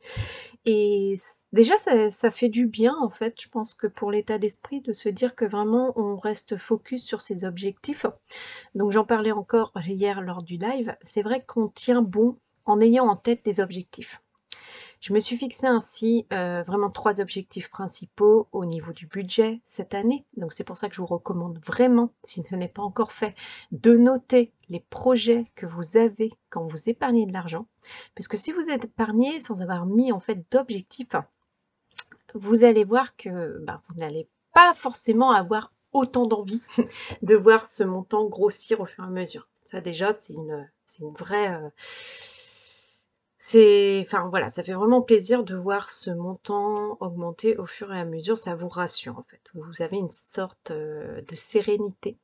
Et 0.64 1.14
déjà 1.52 1.74
ça, 1.78 2.30
fait 2.30 2.48
du 2.48 2.66
bien 2.66 2.94
en 3.00 3.10
fait, 3.10 3.40
je 3.40 3.48
pense 3.48 3.74
que 3.74 3.86
pour 3.86 4.10
l'état 4.10 4.38
d'esprit 4.38 4.80
de 4.80 4.92
se 4.92 5.08
dire 5.08 5.34
que 5.34 5.44
vraiment 5.44 5.92
on 5.96 6.16
reste 6.16 6.56
focus 6.56 7.04
sur 7.04 7.20
ses 7.20 7.44
objectifs. 7.44 8.06
Donc 8.74 8.92
j'en 8.92 9.04
parlais 9.04 9.32
encore 9.32 9.72
hier 9.86 10.20
lors 10.20 10.42
du 10.42 10.56
live, 10.56 10.96
c'est 11.02 11.22
vrai 11.22 11.44
qu'on 11.44 11.68
tient 11.68 12.02
bon 12.02 12.38
en 12.64 12.80
ayant 12.80 13.06
en 13.06 13.16
tête 13.16 13.44
des 13.44 13.60
objectifs. 13.60 14.20
Je 15.00 15.12
me 15.12 15.20
suis 15.20 15.36
fixé 15.36 15.66
ainsi 15.66 16.26
euh, 16.32 16.62
vraiment 16.62 16.90
trois 16.90 17.20
objectifs 17.20 17.68
principaux 17.68 18.48
au 18.52 18.64
niveau 18.64 18.92
du 18.92 19.06
budget 19.06 19.60
cette 19.64 19.94
année. 19.94 20.24
Donc 20.36 20.52
c'est 20.52 20.64
pour 20.64 20.76
ça 20.76 20.88
que 20.88 20.94
je 20.94 21.00
vous 21.00 21.06
recommande 21.06 21.58
vraiment, 21.64 22.12
si 22.22 22.42
ce 22.42 22.54
n'est 22.54 22.68
pas 22.68 22.82
encore 22.82 23.12
fait, 23.12 23.34
de 23.72 23.96
noter 23.96 24.52
les 24.68 24.80
projets 24.80 25.50
que 25.54 25.66
vous 25.66 25.96
avez 25.96 26.32
quand 26.48 26.64
vous 26.64 26.88
épargnez 26.88 27.26
de 27.26 27.32
l'argent. 27.32 27.66
Puisque 28.14 28.36
si 28.36 28.52
vous 28.52 28.70
épargné 28.70 29.38
sans 29.38 29.62
avoir 29.62 29.86
mis 29.86 30.12
en 30.12 30.20
fait 30.20 30.50
d'objectifs, 30.50 31.14
vous 32.34 32.64
allez 32.64 32.84
voir 32.84 33.16
que 33.16 33.58
bah, 33.64 33.82
vous 33.88 33.94
n'allez 33.96 34.28
pas 34.52 34.74
forcément 34.74 35.30
avoir 35.30 35.72
autant 35.92 36.26
d'envie 36.26 36.62
de 37.22 37.34
voir 37.34 37.66
ce 37.66 37.84
montant 37.84 38.26
grossir 38.26 38.80
au 38.80 38.86
fur 38.86 39.04
et 39.04 39.06
à 39.06 39.10
mesure. 39.10 39.48
Ça 39.62 39.80
déjà, 39.80 40.12
c'est 40.12 40.32
une, 40.32 40.68
une 41.00 41.12
vraie... 41.12 41.54
Euh, 41.54 41.68
c'est, 43.48 44.02
enfin 44.04 44.28
voilà, 44.28 44.48
ça 44.48 44.64
fait 44.64 44.72
vraiment 44.72 45.02
plaisir 45.02 45.44
de 45.44 45.54
voir 45.54 45.90
ce 45.90 46.10
montant 46.10 46.96
augmenter 46.98 47.56
au 47.58 47.64
fur 47.64 47.94
et 47.94 48.00
à 48.00 48.04
mesure. 48.04 48.36
Ça 48.36 48.56
vous 48.56 48.68
rassure 48.68 49.20
en 49.20 49.22
fait. 49.22 49.40
Vous 49.54 49.82
avez 49.82 49.98
une 49.98 50.10
sorte 50.10 50.72
euh, 50.72 51.22
de 51.22 51.36
sérénité 51.36 52.18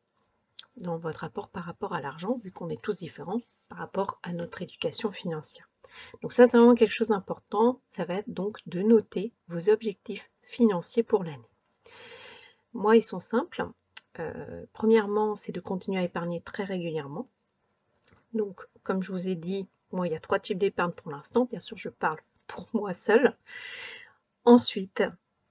dans 0.79 0.99
votre 0.99 1.21
rapport 1.21 1.49
par 1.49 1.63
rapport 1.63 1.93
à 1.93 2.01
l'argent, 2.01 2.41
vu 2.43 2.51
qu'on 2.51 2.71
est 2.71 2.83
tous 2.83 2.97
différents 2.97 3.41
par 3.69 3.79
rapport 3.79 4.19
à 4.25 4.33
notre 4.33 4.63
éducation 4.63 5.13
financière. 5.13 5.69
Donc 6.23 6.33
ça, 6.33 6.49
c'est 6.49 6.59
vraiment 6.59 6.75
quelque 6.75 6.91
chose 6.91 7.11
d'important. 7.11 7.81
Ça 7.89 8.05
va 8.05 8.15
être 8.15 8.29
donc 8.29 8.59
de 8.67 8.83
noter 8.83 9.33
vos 9.47 9.69
objectifs 9.69 10.29
financiers 10.43 11.05
pour 11.05 11.23
l'année. 11.23 11.39
Moi, 12.73 12.97
ils 12.97 13.03
sont 13.03 13.21
simples. 13.21 13.65
Euh, 14.19 14.65
premièrement, 14.73 15.37
c'est 15.37 15.53
de 15.53 15.61
continuer 15.61 16.01
à 16.01 16.05
épargner 16.05 16.41
très 16.41 16.65
régulièrement. 16.65 17.29
Donc, 18.33 18.67
comme 18.83 19.05
je 19.05 19.13
vous 19.13 19.29
ai 19.29 19.37
dit, 19.37 19.69
moi, 19.93 20.07
il 20.07 20.13
y 20.13 20.17
a 20.17 20.21
trois 20.21 20.39
types 20.39 20.59
d'épargne 20.59 20.93
pour 20.93 21.11
l'instant. 21.11 21.47
Bien 21.51 21.61
sûr, 21.61 21.77
je 21.77 21.89
parle 21.89 22.19
pour 22.47 22.69
moi 22.73 22.95
seule. 22.95 23.37
Ensuite, 24.45 25.03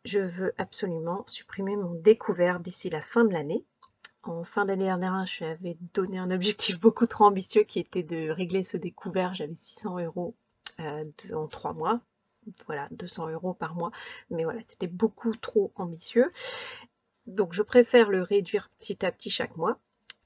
je 0.03 0.19
veux 0.19 0.53
absolument 0.57 1.23
supprimer 1.27 1.75
mon 1.75 1.93
découvert 1.93 2.59
d'ici 2.59 2.89
la 2.89 3.01
fin 3.01 3.23
de 3.23 3.33
l'année. 3.33 3.65
En 4.23 4.43
fin 4.43 4.65
d'année 4.65 4.85
dernière, 4.85 5.25
j'avais 5.25 5.77
donné 5.93 6.17
un 6.19 6.31
objectif 6.31 6.79
beaucoup 6.81 7.07
trop 7.07 7.25
ambitieux 7.25 7.63
qui 7.63 7.79
était 7.79 8.03
de 8.03 8.29
régler 8.29 8.63
ce 8.63 8.77
découvert. 8.77 9.33
J'avais 9.33 9.55
600 9.55 9.99
euros 9.99 10.35
euh, 10.79 11.05
en 11.33 11.47
trois 11.47 11.73
mois. 11.73 12.01
Voilà, 12.65 12.87
200 12.91 13.29
euros 13.29 13.53
par 13.53 13.75
mois. 13.75 13.91
Mais 14.29 14.43
voilà, 14.43 14.61
c'était 14.61 14.87
beaucoup 14.87 15.35
trop 15.35 15.71
ambitieux. 15.75 16.31
Donc 17.27 17.53
je 17.53 17.61
préfère 17.61 18.09
le 18.09 18.21
réduire 18.21 18.69
petit 18.79 19.05
à 19.05 19.11
petit 19.11 19.29
chaque 19.29 19.57
mois. 19.57 19.79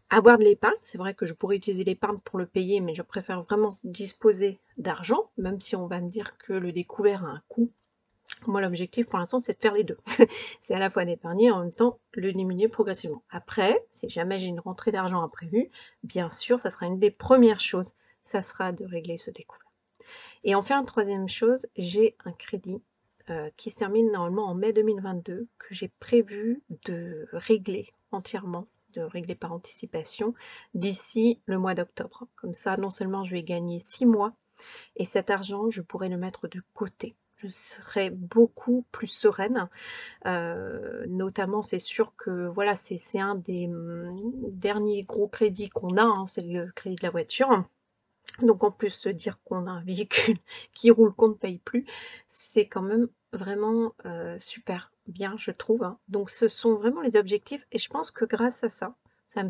Avoir 0.10 0.38
de 0.38 0.44
l'épargne, 0.44 0.76
c'est 0.84 0.98
vrai 1.00 1.16
que 1.16 1.26
je 1.26 1.34
pourrais 1.34 1.56
utiliser 1.56 1.84
l'épargne 1.84 2.20
pour 2.20 2.38
le 2.38 2.46
payer, 2.46 2.80
mais 2.80 2.94
je 2.94 3.02
préfère 3.02 3.42
vraiment 3.42 3.78
disposer 3.84 4.60
d'argent, 4.78 5.32
même 5.38 5.60
si 5.60 5.76
on 5.76 5.88
va 5.88 6.00
me 6.00 6.10
dire 6.10 6.38
que 6.38 6.54
le 6.54 6.72
découvert 6.72 7.26
a 7.26 7.30
un 7.30 7.42
coût. 7.48 7.72
Moi, 8.48 8.62
l'objectif 8.62 9.08
pour 9.08 9.18
l'instant, 9.18 9.40
c'est 9.40 9.54
de 9.54 9.60
faire 9.60 9.74
les 9.74 9.84
deux. 9.84 9.98
c'est 10.62 10.76
à 10.76 10.80
la 10.80 10.90
fois 10.90 11.06
d'épargner 11.06 11.48
et 11.48 11.52
en 11.52 11.62
même 11.62 11.74
temps 11.74 12.00
le 12.14 12.32
diminuer 12.32 12.68
progressivement. 12.68 13.24
Après, 13.30 13.84
si 13.90 14.10
jamais 14.10 14.38
j'ai 14.38 14.48
une 14.48 14.60
rentrée 14.60 14.92
d'argent 14.92 15.22
imprévue, 15.22 15.70
bien 16.04 16.30
sûr, 16.30 16.60
ça 16.60 16.70
sera 16.70 16.86
une 16.86 17.00
des 17.00 17.12
premières 17.12 17.60
choses, 17.60 17.94
ça 18.24 18.42
sera 18.42 18.72
de 18.72 18.86
régler 18.86 19.18
ce 19.18 19.32
découvert. 19.32 19.72
Et 20.44 20.54
enfin, 20.54 20.84
troisième 20.84 21.28
chose, 21.28 21.66
j'ai 21.76 22.16
un 22.26 22.32
crédit 22.32 22.82
euh, 23.32 23.50
qui 23.58 23.72
se 23.72 23.78
termine 23.78 24.12
normalement 24.12 24.46
en 24.46 24.54
mai 24.54 24.72
2022 24.72 25.48
que 25.58 25.74
j'ai 25.74 25.88
prévu 26.00 26.62
de 26.86 27.28
régler 27.32 27.90
entièrement, 28.12 28.68
de 28.96 29.02
régler 29.02 29.36
par 29.36 29.52
anticipation 29.52 30.34
d'ici 30.74 31.42
le 31.46 31.58
mois 31.58 31.76
d'octobre. 31.76 32.28
Comme 32.36 32.54
ça, 32.54 32.78
non 32.78 32.90
seulement 32.90 33.24
je 33.24 33.32
vais 33.32 33.44
gagner 33.44 33.80
six 33.80 34.06
mois 34.06 34.34
et 34.96 35.06
cet 35.06 35.30
argent, 35.30 35.70
je 35.70 35.82
pourrai 35.82 36.10
le 36.10 36.18
mettre 36.18 36.48
de 36.48 36.62
côté. 36.74 37.16
Je 37.38 37.50
serai 37.50 38.10
beaucoup 38.10 38.86
plus 38.92 39.08
sereine. 39.08 39.70
Euh, 40.26 41.06
notamment, 41.08 41.62
c'est 41.62 41.80
sûr 41.80 42.16
que 42.16 42.48
voilà, 42.48 42.76
c'est 42.76 43.20
un 43.20 43.36
des 43.36 43.68
hum, 43.68 44.32
derniers 44.52 45.04
gros 45.04 45.28
crédits 45.28 45.70
qu'on 45.70 45.98
a, 45.98 46.04
hein, 46.04 46.26
c'est 46.26 46.42
le 46.42 46.72
crédit 46.72 46.96
de 46.96 47.04
la 47.04 47.10
voiture. 47.10 47.66
Donc 48.42 48.64
en 48.64 48.72
plus 48.72 48.90
se 48.90 49.10
dire 49.10 49.40
qu'on 49.44 49.68
a 49.68 49.72
un 49.72 49.84
véhicule 49.84 50.38
qui 50.74 50.92
roule, 50.92 51.14
qu'on 51.14 51.30
ne 51.30 51.34
paye 51.34 51.60
plus, 51.60 51.86
c'est 52.28 52.68
quand 52.68 52.82
même 52.82 53.08
vraiment 53.34 53.94
euh, 54.06 54.38
super 54.40 54.92
bien, 55.08 55.36
je 55.38 55.52
trouve. 55.52 55.84
Hein. 55.84 55.98
Donc 56.08 56.30
ce 56.30 56.48
sont 56.48 56.76
vraiment 56.76 57.02
les 57.02 57.18
objectifs 57.18 57.66
et 57.72 57.80
je 57.80 57.90
pense 57.90 58.12
que 58.12 58.26
grâce 58.26 58.64
à 58.64 58.70
ça, 58.70 58.96
ça 59.36 59.44
me, 59.44 59.50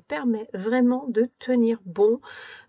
permet 0.00 0.48
vraiment, 0.52 1.06
de 1.08 1.30
tenir 1.38 1.78
bon, 1.86 2.20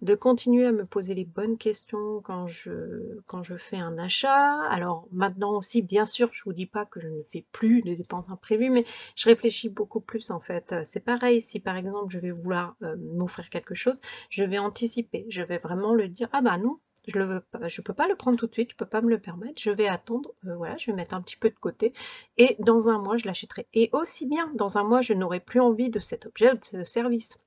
de 0.01 0.15
continuer 0.15 0.65
à 0.65 0.71
me 0.71 0.85
poser 0.85 1.15
les 1.15 1.25
bonnes 1.25 1.57
questions 1.57 2.21
quand 2.21 2.47
je, 2.47 3.19
quand 3.27 3.43
je 3.43 3.57
fais 3.57 3.77
un 3.77 3.97
achat. 3.97 4.61
Alors 4.69 5.07
maintenant 5.11 5.57
aussi, 5.57 5.81
bien 5.81 6.05
sûr, 6.05 6.29
je 6.31 6.43
vous 6.45 6.53
dis 6.53 6.65
pas 6.65 6.85
que 6.85 7.01
je 7.01 7.07
ne 7.07 7.23
fais 7.23 7.45
plus 7.51 7.81
de 7.81 7.93
dépenses 7.93 8.29
imprévues, 8.29 8.69
mais 8.69 8.85
je 9.15 9.27
réfléchis 9.27 9.69
beaucoup 9.69 9.99
plus 9.99 10.31
en 10.31 10.39
fait. 10.39 10.73
C'est 10.85 11.03
pareil, 11.03 11.41
si 11.41 11.59
par 11.59 11.75
exemple 11.75 12.13
je 12.13 12.19
vais 12.19 12.31
vouloir 12.31 12.75
euh, 12.83 12.95
m'offrir 12.97 13.49
quelque 13.49 13.75
chose, 13.75 13.99
je 14.29 14.45
vais 14.45 14.59
anticiper, 14.59 15.25
je 15.29 15.41
vais 15.41 15.57
vraiment 15.57 15.93
le 15.93 16.07
dire, 16.07 16.29
ah 16.31 16.41
bah 16.41 16.57
non, 16.57 16.79
je 17.07 17.19
ne 17.19 17.81
peux 17.81 17.93
pas 17.93 18.07
le 18.07 18.15
prendre 18.15 18.37
tout 18.37 18.47
de 18.47 18.53
suite, 18.53 18.71
je 18.71 18.75
peux 18.75 18.85
pas 18.85 19.01
me 19.01 19.09
le 19.09 19.19
permettre, 19.19 19.61
je 19.61 19.71
vais 19.71 19.87
attendre, 19.87 20.31
euh, 20.45 20.55
voilà, 20.55 20.77
je 20.77 20.87
vais 20.87 20.95
mettre 20.95 21.13
un 21.13 21.21
petit 21.21 21.35
peu 21.35 21.49
de 21.49 21.55
côté, 21.55 21.93
et 22.37 22.55
dans 22.59 22.89
un 22.89 22.99
mois, 22.99 23.17
je 23.17 23.25
l'achèterai. 23.25 23.67
Et 23.73 23.89
aussi 23.93 24.27
bien, 24.27 24.51
dans 24.55 24.77
un 24.77 24.83
mois, 24.83 25.01
je 25.01 25.13
n'aurai 25.13 25.39
plus 25.39 25.59
envie 25.59 25.89
de 25.89 25.99
cet 25.99 26.25
objet 26.25 26.51
ou 26.51 26.57
de 26.57 26.63
ce 26.63 26.83
service. 26.83 27.39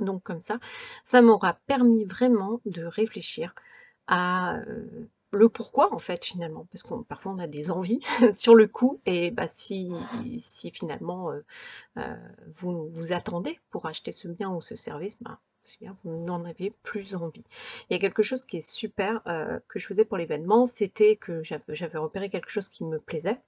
Donc 0.00 0.22
comme 0.22 0.40
ça, 0.40 0.58
ça 1.04 1.22
m'aura 1.22 1.54
permis 1.66 2.04
vraiment 2.04 2.60
de 2.64 2.84
réfléchir 2.84 3.54
à 4.06 4.56
euh, 4.56 5.08
le 5.32 5.48
pourquoi 5.48 5.94
en 5.94 5.98
fait 5.98 6.24
finalement, 6.24 6.66
parce 6.72 6.82
qu'on 6.82 7.02
parfois 7.02 7.32
on 7.32 7.38
a 7.38 7.46
des 7.46 7.70
envies 7.70 8.00
sur 8.32 8.54
le 8.54 8.66
coup, 8.66 9.00
et 9.06 9.30
bah 9.30 9.48
si, 9.48 9.92
si 10.38 10.70
finalement 10.70 11.30
euh, 11.30 12.16
vous 12.48 12.88
vous 12.88 13.12
attendez 13.12 13.60
pour 13.70 13.86
acheter 13.86 14.12
ce 14.12 14.28
bien 14.28 14.50
ou 14.50 14.60
ce 14.60 14.76
service, 14.76 15.22
bah, 15.22 15.38
bien, 15.80 15.96
vous 16.04 16.16
n'en 16.16 16.44
avez 16.44 16.72
plus 16.82 17.14
envie. 17.14 17.44
Il 17.88 17.94
y 17.94 17.96
a 17.96 17.98
quelque 17.98 18.22
chose 18.22 18.44
qui 18.44 18.58
est 18.58 18.60
super 18.60 19.22
euh, 19.26 19.58
que 19.68 19.78
je 19.78 19.86
faisais 19.86 20.04
pour 20.04 20.16
l'événement, 20.16 20.66
c'était 20.66 21.16
que 21.16 21.42
j'avais 21.42 21.98
repéré 21.98 22.30
quelque 22.30 22.50
chose 22.50 22.68
qui 22.68 22.84
me 22.84 22.98
plaisait, 22.98 23.40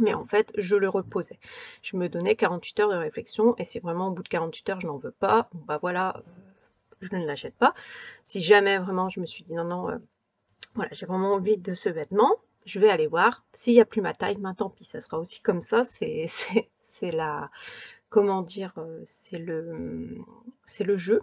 mais 0.00 0.14
en 0.14 0.26
fait, 0.26 0.52
je 0.56 0.76
le 0.76 0.88
reposais. 0.88 1.38
Je 1.82 1.96
me 1.96 2.08
donnais 2.08 2.34
48 2.36 2.80
heures 2.80 2.90
de 2.90 2.96
réflexion, 2.96 3.54
et 3.58 3.64
si 3.64 3.78
vraiment 3.78 4.08
au 4.08 4.10
bout 4.10 4.22
de 4.22 4.28
48 4.28 4.68
heures, 4.70 4.80
je 4.80 4.86
n'en 4.86 4.98
veux 4.98 5.12
pas, 5.12 5.48
bah 5.52 5.78
voilà, 5.80 6.16
euh, 6.16 6.20
je 7.00 7.14
ne 7.16 7.24
l'achète 7.24 7.54
pas. 7.56 7.74
Si 8.22 8.40
jamais 8.40 8.78
vraiment 8.78 9.08
je 9.08 9.20
me 9.20 9.26
suis 9.26 9.44
dit 9.44 9.54
non, 9.54 9.64
non, 9.64 9.90
euh, 9.90 9.98
voilà, 10.74 10.90
j'ai 10.92 11.06
vraiment 11.06 11.34
envie 11.34 11.58
de 11.58 11.74
ce 11.74 11.88
vêtement, 11.88 12.34
je 12.64 12.80
vais 12.80 12.88
aller 12.88 13.06
voir. 13.06 13.44
S'il 13.52 13.74
n'y 13.74 13.80
a 13.80 13.84
plus 13.84 14.00
ma 14.00 14.14
taille, 14.14 14.36
ben 14.36 14.54
tant 14.54 14.70
pis, 14.70 14.84
ça 14.84 15.00
sera 15.00 15.18
aussi 15.18 15.40
comme 15.42 15.60
ça, 15.60 15.84
c'est 15.84 17.10
la, 17.12 17.50
comment 18.08 18.42
dire, 18.42 18.72
c'est 19.04 19.38
le, 19.38 20.16
c'est 20.64 20.84
le 20.84 20.96
jeu. 20.96 21.22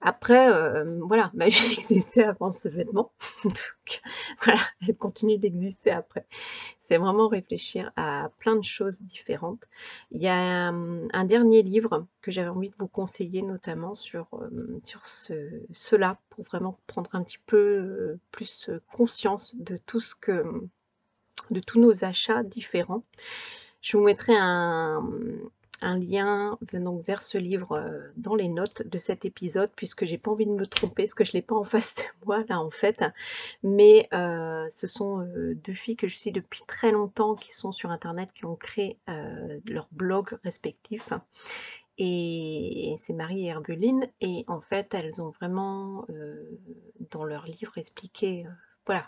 Après, 0.00 0.52
euh, 0.52 0.98
voilà, 1.02 1.30
ma 1.34 1.48
vie 1.48 1.72
existait 1.72 2.24
avant 2.24 2.48
ce 2.50 2.68
vêtement. 2.68 3.12
Donc, 3.44 4.02
voilà, 4.42 4.60
elle 4.86 4.96
continue 4.96 5.38
d'exister 5.38 5.90
après. 5.90 6.26
C'est 6.78 6.98
vraiment 6.98 7.28
réfléchir 7.28 7.92
à 7.96 8.30
plein 8.38 8.56
de 8.56 8.64
choses 8.64 9.02
différentes. 9.02 9.64
Il 10.10 10.20
y 10.20 10.28
a 10.28 10.70
euh, 10.70 11.08
un, 11.12 11.24
dernier 11.24 11.62
livre 11.62 12.06
que 12.20 12.30
j'avais 12.30 12.50
envie 12.50 12.70
de 12.70 12.76
vous 12.78 12.88
conseiller, 12.88 13.42
notamment 13.42 13.94
sur, 13.94 14.28
euh, 14.34 14.80
sur 14.84 15.06
ce, 15.06 15.62
cela, 15.72 16.18
pour 16.30 16.44
vraiment 16.44 16.78
prendre 16.86 17.10
un 17.14 17.22
petit 17.22 17.40
peu 17.46 18.18
plus 18.30 18.70
conscience 18.92 19.56
de 19.56 19.78
tout 19.78 20.00
ce 20.00 20.14
que 20.14 20.44
de 21.50 21.60
tous 21.60 21.80
nos 21.80 22.04
achats 22.04 22.42
différents. 22.42 23.04
Je 23.80 23.96
vous 23.96 24.04
mettrai 24.04 24.34
un, 24.36 25.08
un 25.82 25.98
lien 25.98 26.58
venant 26.72 26.96
vers 26.96 27.22
ce 27.22 27.38
livre 27.38 27.72
euh, 27.72 28.12
dans 28.16 28.34
les 28.34 28.48
notes 28.48 28.82
de 28.86 28.98
cet 28.98 29.24
épisode 29.24 29.70
puisque 29.76 30.04
j'ai 30.04 30.18
pas 30.18 30.30
envie 30.30 30.46
de 30.46 30.52
me 30.52 30.66
tromper 30.66 31.04
parce 31.04 31.14
que 31.14 31.24
je 31.24 31.32
l'ai 31.32 31.42
pas 31.42 31.54
en 31.54 31.64
face 31.64 31.96
de 31.96 32.02
moi 32.26 32.44
là 32.48 32.60
en 32.60 32.70
fait. 32.70 33.04
Mais 33.62 34.08
euh, 34.12 34.66
ce 34.70 34.86
sont 34.86 35.20
euh, 35.20 35.54
deux 35.54 35.74
filles 35.74 35.96
que 35.96 36.08
je 36.08 36.16
suis 36.16 36.32
depuis 36.32 36.62
très 36.66 36.92
longtemps 36.92 37.34
qui 37.34 37.52
sont 37.52 37.72
sur 37.72 37.90
internet 37.90 38.30
qui 38.34 38.44
ont 38.44 38.56
créé 38.56 38.98
leur 39.66 39.88
blog 39.92 40.38
respectif. 40.44 41.12
Et 41.98 42.94
c'est 42.98 43.14
Marie 43.14 43.46
et 43.46 43.48
Herbeline. 43.48 44.08
Et 44.20 44.44
en 44.48 44.60
fait 44.60 44.94
elles 44.94 45.20
ont 45.22 45.30
vraiment 45.30 46.06
dans 47.10 47.24
leur 47.24 47.44
livre 47.46 47.78
expliqué 47.78 48.46
voilà 48.86 49.06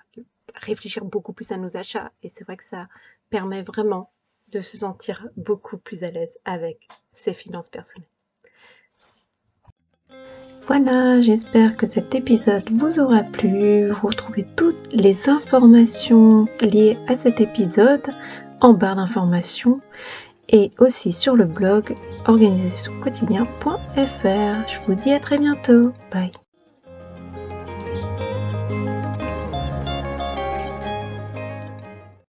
réfléchir 0.54 1.04
beaucoup 1.04 1.32
plus 1.32 1.52
à 1.52 1.56
nos 1.56 1.76
achats. 1.76 2.12
Et 2.22 2.28
c'est 2.28 2.44
vrai 2.44 2.56
que 2.56 2.64
ça 2.64 2.88
permet 3.30 3.62
vraiment 3.62 4.10
de 4.52 4.60
se 4.60 4.78
sentir 4.78 5.26
beaucoup 5.36 5.78
plus 5.78 6.04
à 6.04 6.10
l'aise 6.10 6.38
avec 6.44 6.88
ses 7.12 7.32
finances 7.32 7.68
personnelles. 7.68 8.08
Voilà, 10.66 11.22
j'espère 11.22 11.78
que 11.78 11.86
cet 11.86 12.14
épisode 12.14 12.68
vous 12.70 13.00
aura 13.00 13.22
plu. 13.22 13.88
Vous 13.88 14.06
retrouvez 14.06 14.46
toutes 14.54 14.92
les 14.92 15.30
informations 15.30 16.46
liées 16.60 16.98
à 17.08 17.16
cet 17.16 17.40
épisode 17.40 18.06
en 18.60 18.74
barre 18.74 18.96
d'informations 18.96 19.80
et 20.50 20.70
aussi 20.78 21.14
sur 21.14 21.36
le 21.36 21.46
blog 21.46 21.96
organisationquotidien.fr. 22.26 24.68
Je 24.68 24.78
vous 24.86 24.94
dis 24.94 25.12
à 25.12 25.20
très 25.20 25.38
bientôt. 25.38 25.94
Bye. 26.12 26.32